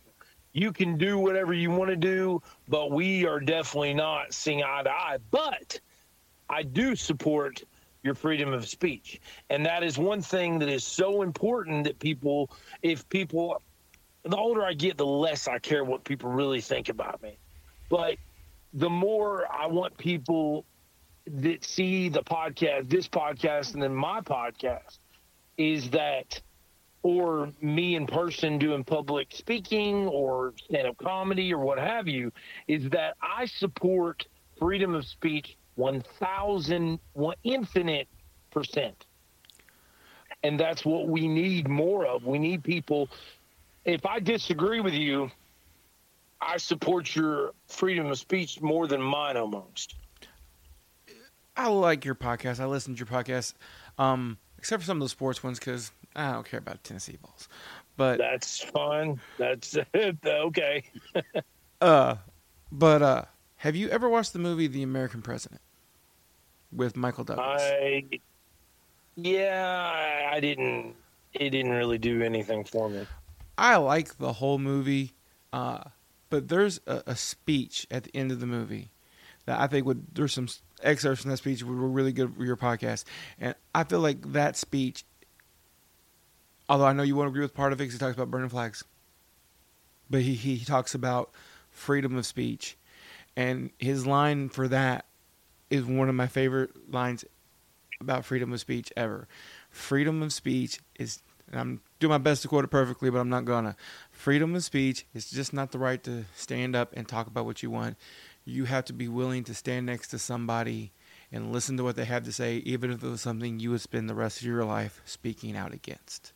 [0.58, 4.82] You can do whatever you want to do, but we are definitely not seeing eye
[4.82, 5.18] to eye.
[5.30, 5.80] But
[6.50, 7.62] I do support
[8.02, 9.22] your freedom of speech.
[9.52, 12.50] And that is one thing that is so important that people,
[12.82, 13.62] if people,
[14.24, 17.38] the older I get, the less I care what people really think about me.
[17.88, 18.16] But
[18.74, 20.66] the more I want people
[21.28, 24.98] that see the podcast, this podcast, and then my podcast,
[25.56, 26.42] is that
[27.08, 32.34] or me in person doing public speaking or stand up comedy or what have you,
[32.68, 34.26] is that I support
[34.60, 38.10] freedom of speech 1,000, one infinite
[38.52, 39.06] percent.
[40.44, 42.26] And that's what we need more of.
[42.26, 43.10] We need people.
[43.86, 45.32] If I disagree with you,
[46.42, 49.96] I support your freedom of speech more than mine almost.
[51.56, 52.60] I like your podcast.
[52.60, 53.54] I listen to your podcast.
[53.98, 57.48] Um, except for some of the sports ones because I don't care about Tennessee balls.
[57.96, 59.22] But that's fun.
[59.38, 59.78] That's
[60.26, 60.84] okay.
[61.82, 62.16] uh,
[62.72, 63.26] but uh,
[63.58, 65.62] have you ever watched the movie The American President
[66.72, 67.62] with Michael Douglas?
[67.62, 68.04] I
[69.16, 70.96] yeah, I didn't.
[71.34, 73.06] It didn't really do anything for me.
[73.58, 75.14] I like the whole movie,
[75.52, 75.84] uh,
[76.30, 78.92] but there's a, a speech at the end of the movie
[79.46, 80.14] that I think would.
[80.14, 80.48] There's some
[80.84, 83.06] excerpts from that speech were really good for your podcast.
[83.40, 85.04] And I feel like that speech,
[86.70, 88.50] although I know you won't agree with part of it because he talks about burning
[88.50, 88.84] flags,
[90.10, 91.32] but he, he talks about
[91.70, 92.78] freedom of speech.
[93.36, 95.06] And his line for that
[95.70, 97.24] is one of my favorite lines
[98.00, 99.28] about freedom of speech ever.
[99.70, 101.22] Freedom of speech is,
[101.54, 103.76] I'm doing my best to quote it perfectly, but I'm not gonna.
[104.12, 107.62] Freedom of speech is just not the right to stand up and talk about what
[107.62, 107.98] you want
[108.48, 110.94] you have to be willing to stand next to somebody
[111.32, 113.82] and listen to what they have to say, even if it was something you would
[113.82, 116.32] spend the rest of your life speaking out against.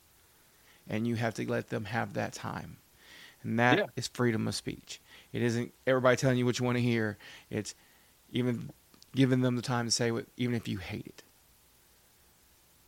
[0.91, 2.77] And you have to let them have that time.
[3.41, 3.85] And that yeah.
[3.95, 5.01] is freedom of speech.
[5.33, 7.17] It isn't everybody telling you what you want to hear.
[7.49, 7.73] It's
[8.31, 8.69] even
[9.15, 11.23] giving them the time to say what, even if you hate it.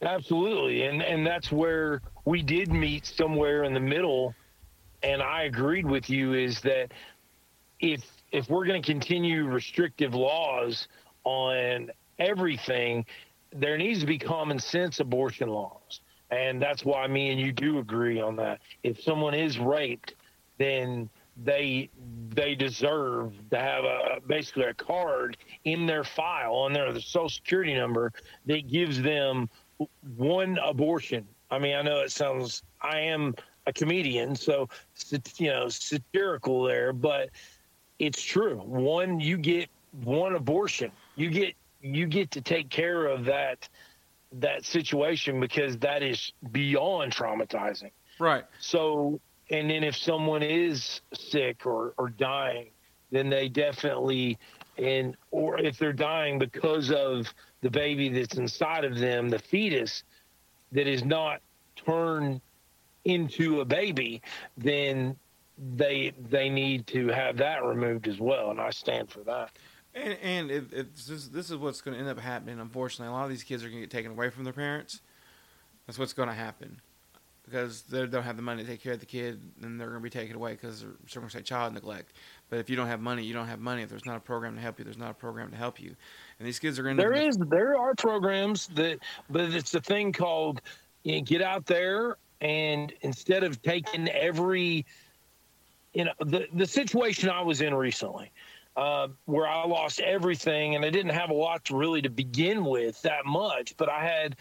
[0.05, 0.83] Absolutely.
[0.83, 4.35] And and that's where we did meet somewhere in the middle
[5.03, 6.91] and I agreed with you is that
[7.79, 8.01] if
[8.31, 10.87] if we're going to continue restrictive laws
[11.23, 13.05] on everything,
[13.51, 15.99] there needs to be common sense abortion laws.
[16.33, 18.59] And that's why me and you do agree on that.
[18.81, 20.15] If someone is raped,
[20.57, 21.09] then
[21.43, 21.89] they
[22.29, 27.73] they deserve to have a basically a card in their file on their social security
[27.75, 28.11] number
[28.45, 29.49] that gives them
[30.15, 31.27] one abortion.
[31.51, 33.35] I mean, I know it sounds I am
[33.67, 34.69] a comedian, so
[35.37, 37.29] you know satirical there, but
[37.99, 38.57] it's true.
[38.57, 39.69] One, you get
[40.03, 40.91] one abortion.
[41.15, 43.69] You get you get to take care of that
[44.39, 47.91] that situation because that is beyond traumatizing.
[48.19, 48.45] Right.
[48.59, 49.19] So,
[49.49, 52.69] and then if someone is sick or, or dying,
[53.11, 54.39] then they definitely,
[54.77, 57.31] and or if they're dying because of
[57.61, 60.03] the baby that's inside of them, the fetus
[60.71, 61.41] that is not
[61.85, 62.41] turned
[63.05, 64.21] into a baby,
[64.57, 65.15] then
[65.75, 69.51] they they need to have that removed as well, and I stand for that.
[69.95, 72.59] And, and it, it's just, this is what's going to end up happening.
[72.59, 75.01] Unfortunately, a lot of these kids are going to get taken away from their parents.
[75.85, 76.81] That's what's going to happen
[77.45, 79.99] because they don't have the money to take care of the kid, and they're going
[79.99, 82.13] to be taken away because they're, going to say child neglect.
[82.49, 83.81] But if you don't have money, you don't have money.
[83.81, 85.95] If there's not a program to help you, there's not a program to help you.
[86.39, 87.03] And these kids are going to.
[87.03, 90.61] There is, there are programs that, but it's a thing called
[91.03, 94.85] you know, get out there and instead of taking every,
[95.93, 98.31] you know, the the situation I was in recently
[98.75, 102.65] uh, where I lost everything and I didn't have a lot to really to begin
[102.65, 104.35] with that much, but I had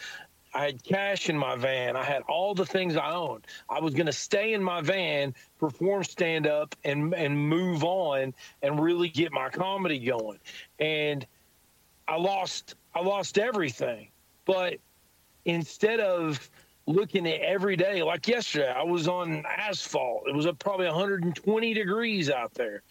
[0.55, 1.97] I had cash in my van.
[1.97, 3.47] I had all the things I owned.
[3.71, 8.35] I was going to stay in my van, perform stand up, and and move on,
[8.63, 10.39] and really get my comedy going.
[10.79, 11.27] And
[12.07, 14.09] I lost I lost everything.
[14.45, 14.77] But
[15.45, 16.51] instead of
[16.87, 20.25] looking at every day, like yesterday, I was on asphalt.
[20.27, 22.83] It was up probably 120 degrees out there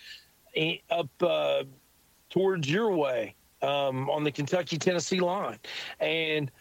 [0.89, 1.63] up uh,
[2.29, 5.59] towards your way um, on the Kentucky Tennessee line.
[5.99, 6.51] And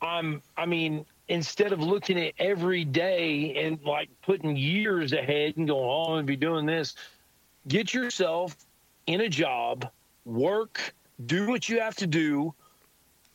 [0.00, 5.66] I'm, I mean, instead of looking at every day and like putting years ahead and
[5.66, 6.94] going, oh, I'm to be doing this,
[7.68, 8.56] get yourself
[9.06, 9.90] in a job,
[10.24, 10.94] work,
[11.26, 12.54] do what you have to do.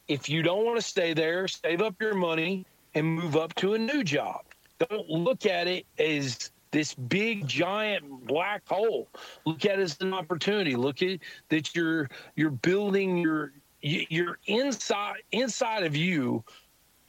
[0.07, 3.73] If you don't want to stay there, save up your money and move up to
[3.73, 4.41] a new job.
[4.89, 9.09] Don't look at it as this big giant black hole.
[9.45, 10.75] Look at it as an opportunity.
[10.75, 11.19] Look at
[11.49, 16.43] that you're you're building your you're inside inside of you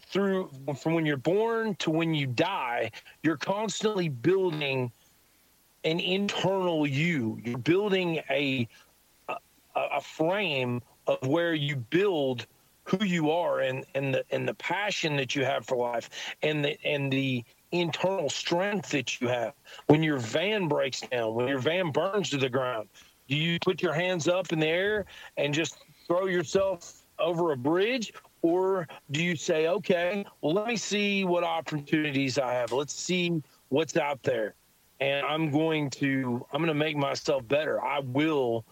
[0.07, 2.91] through from when you're born to when you die.
[3.23, 4.91] You're constantly building
[5.85, 7.41] an internal you.
[7.43, 8.69] You're building a
[9.29, 9.37] a,
[9.75, 12.47] a frame of where you build
[12.85, 16.11] who you are and and the and the passion that you have for life
[16.43, 19.55] and the and the internal strength that you have
[19.87, 22.89] when your van breaks down, when your van burns to the ground?
[23.29, 25.07] Do you put your hands up in the air
[25.37, 28.13] and just throw yourself over a bridge?
[28.43, 32.73] Or do you say, okay, well, let me see what opportunities I have.
[32.73, 34.55] Let's see what's out there.
[35.01, 37.83] And I'm going to, I'm going to make myself better.
[37.83, 38.65] I will,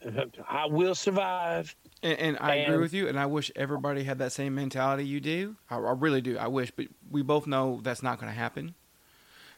[0.48, 1.74] I will survive.
[2.02, 5.06] And, and I and, agree with you, and I wish everybody had that same mentality
[5.06, 5.56] you do.
[5.70, 6.36] I, I really do.
[6.36, 8.74] I wish, but we both know that's not going to happen.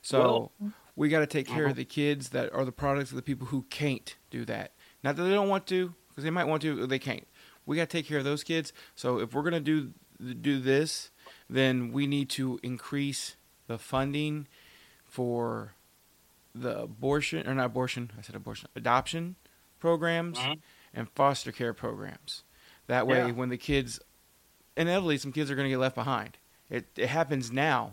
[0.02, 1.70] So well, we got to take care uh-huh.
[1.70, 4.72] of the kids that are the products of the people who can't do that.
[5.02, 7.26] Not that they don't want to, because they might want to, they can't.
[7.66, 8.72] We got to take care of those kids.
[8.94, 9.92] So if we're going to do
[10.40, 11.10] do this,
[11.48, 13.36] then we need to increase
[13.68, 14.48] the funding
[15.04, 15.74] for
[16.54, 18.10] the abortion or not abortion.
[18.18, 19.36] I said abortion, adoption
[19.78, 20.38] programs.
[20.38, 20.54] Uh-huh
[20.94, 22.42] and foster care programs.
[22.86, 23.30] That way, yeah.
[23.32, 24.00] when the kids,
[24.76, 26.38] inevitably, some kids are going to get left behind.
[26.70, 27.92] It, it happens now.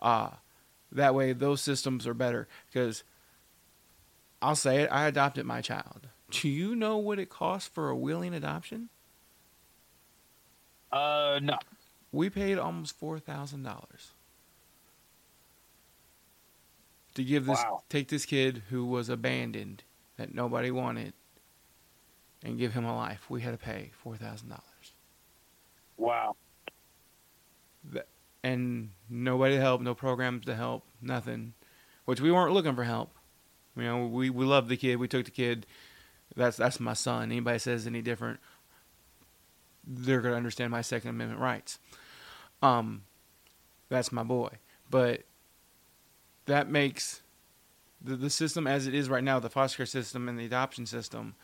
[0.00, 0.30] Uh,
[0.92, 3.04] that way, those systems are better because
[4.42, 6.08] I'll say it, I adopted my child.
[6.30, 8.88] Do you know what it costs for a willing adoption?
[10.92, 11.58] Uh, no.
[12.12, 14.12] We paid almost four thousand dollars
[17.14, 17.82] to give this wow.
[17.88, 19.82] take this kid who was abandoned
[20.16, 21.12] that nobody wanted
[22.44, 24.92] and give him a life, we had to pay four thousand dollars.
[25.96, 26.36] Wow.
[28.42, 31.54] And nobody to help, no programs to help, nothing.
[32.04, 33.10] Which we weren't looking for help.
[33.76, 34.96] You know, we we loved the kid.
[34.96, 35.66] We took the kid.
[36.36, 37.32] That's that's my son.
[37.32, 38.40] Anybody says any different,
[39.86, 41.78] they're gonna understand my Second Amendment rights.
[42.62, 43.02] Um,
[43.88, 44.50] that's my boy.
[44.90, 45.22] But
[46.46, 47.22] that makes
[48.02, 50.86] the the system as it is right now, the foster care system and the adoption
[50.86, 51.34] system,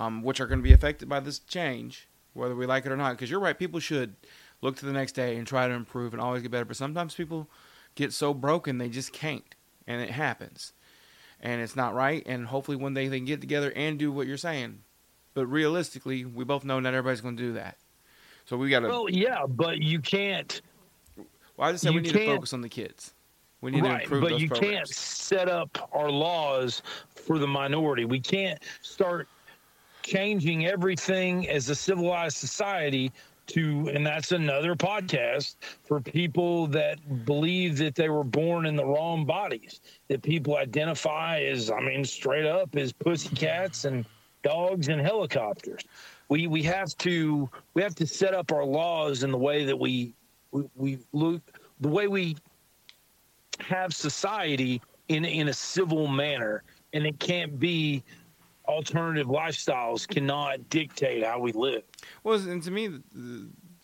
[0.00, 2.96] um, which are going to be affected by this change, whether we like it or
[2.96, 3.12] not.
[3.12, 4.16] Because you're right, people should
[4.62, 6.64] look to the next day and try to improve and always get better.
[6.64, 7.48] But sometimes people
[7.94, 9.54] get so broken they just can't,
[9.86, 10.72] and it happens,
[11.40, 12.22] and it's not right.
[12.26, 14.80] And hopefully one day they can get together and do what you're saying.
[15.34, 17.76] But realistically, we both know not everybody's going to do that.
[18.46, 18.88] So we got to.
[18.88, 20.62] Well, yeah, but you can't.
[21.56, 23.12] Well, I just said we need to focus on the kids.
[23.60, 24.74] We need right, to improve but you programs.
[24.74, 26.80] can't set up our laws
[27.14, 28.06] for the minority.
[28.06, 29.28] We can't start
[30.02, 33.12] changing everything as a civilized society
[33.46, 38.84] to and that's another podcast for people that believe that they were born in the
[38.84, 44.04] wrong bodies that people identify as i mean straight up as pussycats and
[44.42, 45.82] dogs and helicopters.
[46.28, 49.78] We we have to we have to set up our laws in the way that
[49.78, 50.14] we
[50.52, 51.42] we, we look
[51.80, 52.36] the way we
[53.58, 58.02] have society in in a civil manner, and it can't be
[58.66, 61.82] alternative lifestyles cannot dictate how we live.
[62.22, 63.00] Well, and to me,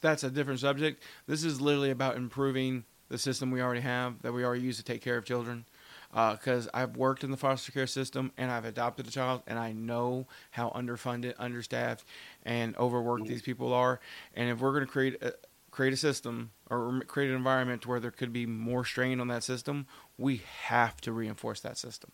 [0.01, 1.03] that's a different subject.
[1.27, 4.83] This is literally about improving the system we already have that we already use to
[4.83, 5.64] take care of children.
[6.11, 9.59] Because uh, I've worked in the foster care system and I've adopted a child, and
[9.59, 12.05] I know how underfunded, understaffed,
[12.45, 13.33] and overworked mm-hmm.
[13.33, 14.01] these people are.
[14.35, 15.35] And if we're going to create a,
[15.70, 19.43] create a system or create an environment where there could be more strain on that
[19.43, 22.12] system, we have to reinforce that system.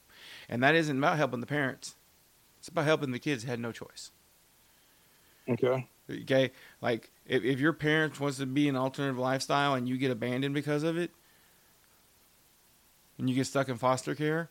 [0.48, 1.94] And that isn't about helping the parents;
[2.62, 3.42] it's about helping the kids.
[3.42, 4.12] Had no choice.
[5.48, 5.88] Okay.
[6.08, 10.12] Okay, like if, if your parents wants to be an alternative lifestyle and you get
[10.12, 11.10] abandoned because of it,
[13.18, 14.48] and you get stuck in foster care,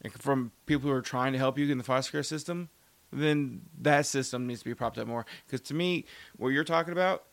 [0.00, 2.70] and from people who are trying to help you in the foster care system,
[3.12, 5.26] then that system needs to be propped up more.
[5.46, 6.06] Because to me,
[6.38, 7.24] what you're talking about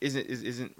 [0.00, 0.76] isn't is, isn't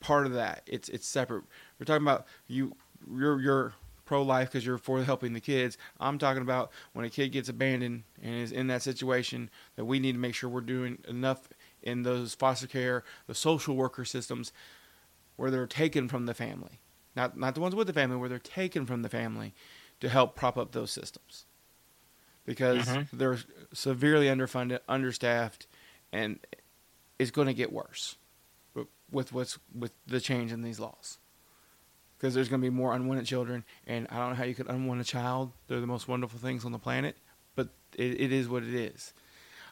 [0.00, 0.62] part of that.
[0.66, 1.44] It's it's separate.
[1.78, 2.74] We're talking about you.
[3.14, 3.74] You're you're
[4.06, 5.76] pro life because you're for helping the kids.
[6.00, 9.98] I'm talking about when a kid gets abandoned and is in that situation that we
[9.98, 11.48] need to make sure we're doing enough
[11.82, 14.52] in those foster care, the social worker systems
[15.36, 16.80] where they're taken from the family.
[17.14, 19.54] Not not the ones with the family where they're taken from the family
[20.00, 21.44] to help prop up those systems.
[22.44, 23.16] Because mm-hmm.
[23.16, 23.38] they're
[23.72, 25.66] severely underfunded, understaffed,
[26.12, 26.38] and
[27.18, 28.16] it's going to get worse
[29.10, 31.18] with what's with the change in these laws
[32.18, 33.64] because there's going to be more unwanted children.
[33.86, 35.52] And I don't know how you could unwanted a child.
[35.68, 37.16] They're the most wonderful things on the planet,
[37.54, 39.12] but it, it is what it is.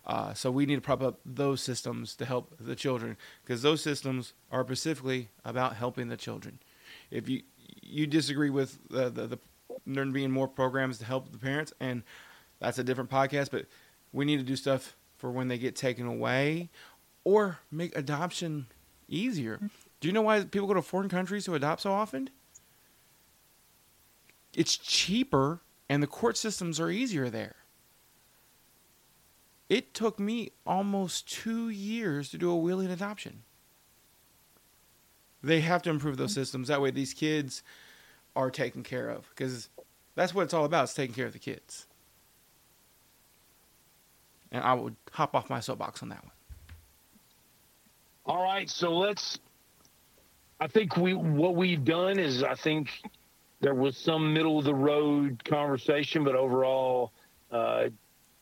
[0.06, 3.82] Uh, so we need to prop up those systems to help the children because those
[3.82, 6.58] systems are specifically about helping the children.
[7.10, 7.42] If you
[7.80, 9.38] you disagree with the, the, the
[9.86, 12.02] there being more programs to help the parents, and
[12.58, 13.66] that's a different podcast, but
[14.12, 16.70] we need to do stuff for when they get taken away
[17.24, 18.66] or make adoption
[19.08, 19.58] easier.
[20.04, 22.28] Do you know why people go to foreign countries to adopt so often?
[24.52, 27.56] It's cheaper and the court systems are easier there.
[29.70, 33.44] It took me almost two years to do a willing adoption.
[35.42, 36.68] They have to improve those systems.
[36.68, 37.62] That way, these kids
[38.36, 39.70] are taken care of because
[40.16, 40.84] that's what it's all about.
[40.84, 41.86] It's taking care of the kids.
[44.52, 46.32] And I would hop off my soapbox on that one.
[48.26, 49.38] All right, so let's
[50.60, 52.90] I think we what we've done is I think
[53.60, 57.12] there was some middle of the road conversation, but overall,
[57.50, 57.88] uh,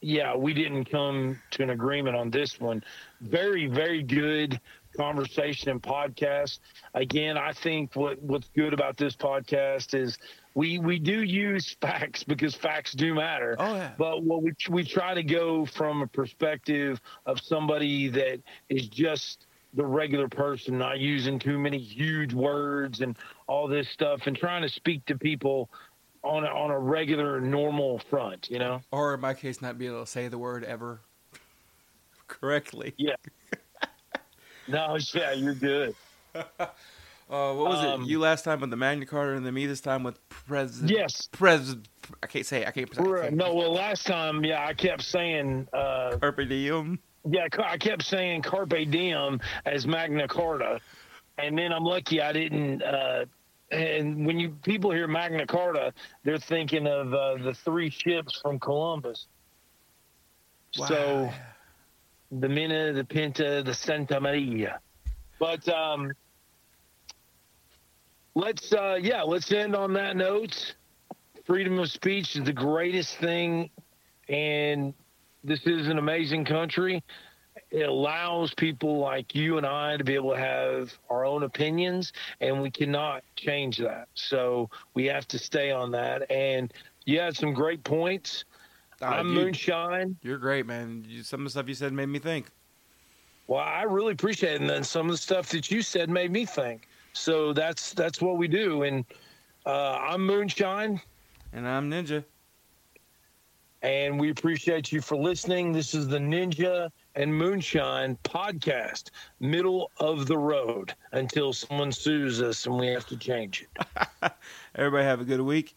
[0.00, 2.82] yeah, we didn't come to an agreement on this one.
[3.20, 4.60] Very, very good
[4.96, 6.58] conversation and podcast.
[6.94, 10.18] Again, I think what what's good about this podcast is
[10.54, 13.56] we we do use facts because facts do matter.
[13.58, 13.92] Oh yeah.
[13.96, 19.46] But what we we try to go from a perspective of somebody that is just
[19.74, 23.16] the regular person, not using too many huge words and
[23.46, 25.70] all this stuff, and trying to speak to people
[26.22, 28.80] on a, on a regular, normal front, you know.
[28.90, 31.00] Or in my case, not be able to say the word ever
[32.28, 32.94] correctly.
[32.96, 33.16] Yeah.
[34.68, 35.94] no, yeah, you're good.
[37.30, 38.08] Uh, what was um, it?
[38.08, 40.90] You last time with the Magna Carta, and then me this time with President.
[40.90, 41.28] Yes.
[41.32, 41.88] President.
[42.22, 42.60] I can't say.
[42.60, 42.68] It.
[42.68, 42.90] I can't.
[43.00, 43.34] I can't.
[43.36, 45.66] No, well, last time, yeah, I kept saying.
[45.72, 46.98] Uh, Carpe diem.
[47.24, 50.80] Yeah, I kept saying carpe diem as Magna Carta,
[51.38, 52.82] and then I'm lucky I didn't.
[52.82, 53.26] Uh,
[53.70, 55.92] and when you people hear Magna Carta,
[56.24, 59.26] they're thinking of uh, the three ships from Columbus.
[60.76, 60.86] Wow.
[60.86, 61.30] So,
[62.32, 64.80] the Mina, the Pinta, the Santa Maria.
[65.38, 66.12] But um,
[68.34, 70.74] let's uh, yeah, let's end on that note.
[71.44, 73.70] Freedom of speech is the greatest thing,
[74.28, 74.94] and
[75.44, 77.02] this is an amazing country.
[77.70, 82.12] It allows people like you and I to be able to have our own opinions,
[82.40, 84.08] and we cannot change that.
[84.14, 86.30] So we have to stay on that.
[86.30, 86.72] And
[87.04, 88.44] you had some great points.
[89.00, 90.16] Uh, I'm you, Moonshine.
[90.22, 91.04] You're great, man.
[91.08, 92.46] You, some of the stuff you said made me think.
[93.48, 94.60] Well, I really appreciate it.
[94.60, 96.88] And then some of the stuff that you said made me think.
[97.12, 98.84] So that's that's what we do.
[98.84, 99.04] And
[99.66, 101.00] uh, I'm Moonshine.
[101.52, 102.24] And I'm Ninja.
[103.82, 105.72] And we appreciate you for listening.
[105.72, 109.10] This is the Ninja and Moonshine podcast,
[109.40, 114.32] middle of the road until someone sues us and we have to change it.
[114.76, 115.74] Everybody have a good week.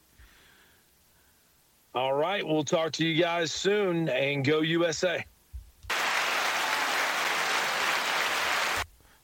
[1.96, 2.46] All right.
[2.46, 5.26] We'll talk to you guys soon and go USA.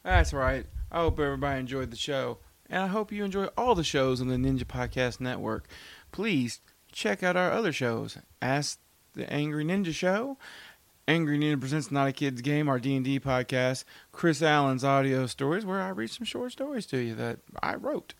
[0.04, 0.66] That's right.
[0.92, 2.40] I hope everybody enjoyed the show.
[2.68, 5.68] And I hope you enjoy all the shows on the Ninja Podcast Network.
[6.12, 6.62] Please
[6.92, 8.80] check out our other shows Ask
[9.14, 10.38] the Angry Ninja Show,
[11.08, 15.82] Angry Ninja presents Not a Kid's Game, our D&D podcast, Chris Allen's audio stories, where
[15.82, 18.14] I read some short stories to you that I wrote.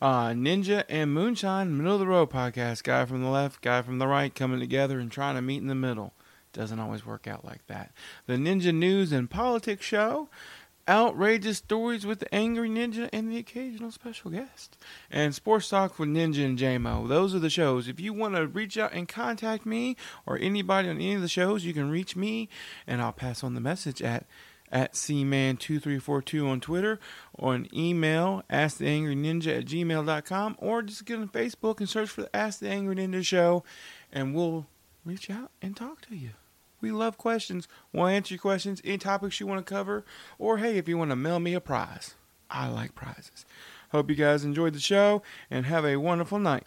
[0.00, 3.98] Uh, Ninja and Moonshine, Middle of the Road podcast, guy from the left, guy from
[3.98, 6.14] the right, coming together and trying to meet in the middle.
[6.52, 7.92] Doesn't always work out like that.
[8.26, 10.28] The Ninja News and Politics Show,
[10.88, 14.76] outrageous stories with the Angry Ninja and the occasional special guest.
[15.10, 17.08] And Sports Talk with Ninja and JMO.
[17.08, 17.88] Those are the shows.
[17.88, 21.28] If you want to reach out and contact me or anybody on any of the
[21.28, 22.48] shows, you can reach me
[22.86, 24.26] and I'll pass on the message at
[24.70, 26.98] at cman2342 on Twitter
[27.34, 32.34] or an email asktheangryninja at gmail.com or just get on Facebook and search for the
[32.34, 33.64] Ask the Angry Ninja Show
[34.10, 34.66] and we'll
[35.04, 36.30] reach out and talk to you.
[36.82, 37.68] We love questions.
[37.92, 40.04] We'll answer your questions, any topics you want to cover,
[40.38, 42.14] or hey, if you want to mail me a prize.
[42.50, 43.46] I like prizes.
[43.92, 46.66] Hope you guys enjoyed the show and have a wonderful night.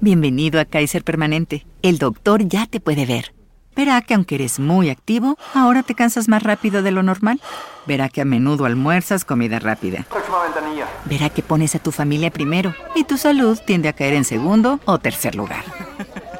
[0.00, 1.66] Bienvenido a Kaiser Permanente.
[1.82, 3.34] El doctor ya te puede ver.
[3.74, 7.40] Verá que aunque eres muy activo, ahora te cansas más rápido de lo normal.
[7.84, 10.06] Verá que a menudo almuerzas comida rápida.
[10.08, 10.86] Próxima ventanilla.
[11.06, 14.78] Verá que pones a tu familia primero y tu salud tiende a caer en segundo
[14.84, 15.64] o tercer lugar.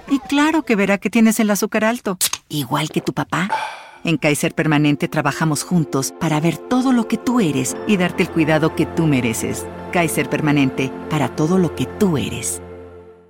[0.08, 2.16] Y claro que verá que tienes el azúcar alto,
[2.48, 3.48] igual que tu papá.
[4.04, 8.30] En Kaiser Permanente trabajamos juntos para ver todo lo que tú eres y darte el
[8.30, 9.66] cuidado que tú mereces.
[9.92, 12.62] Kaiser Permanente, para todo lo que tú eres.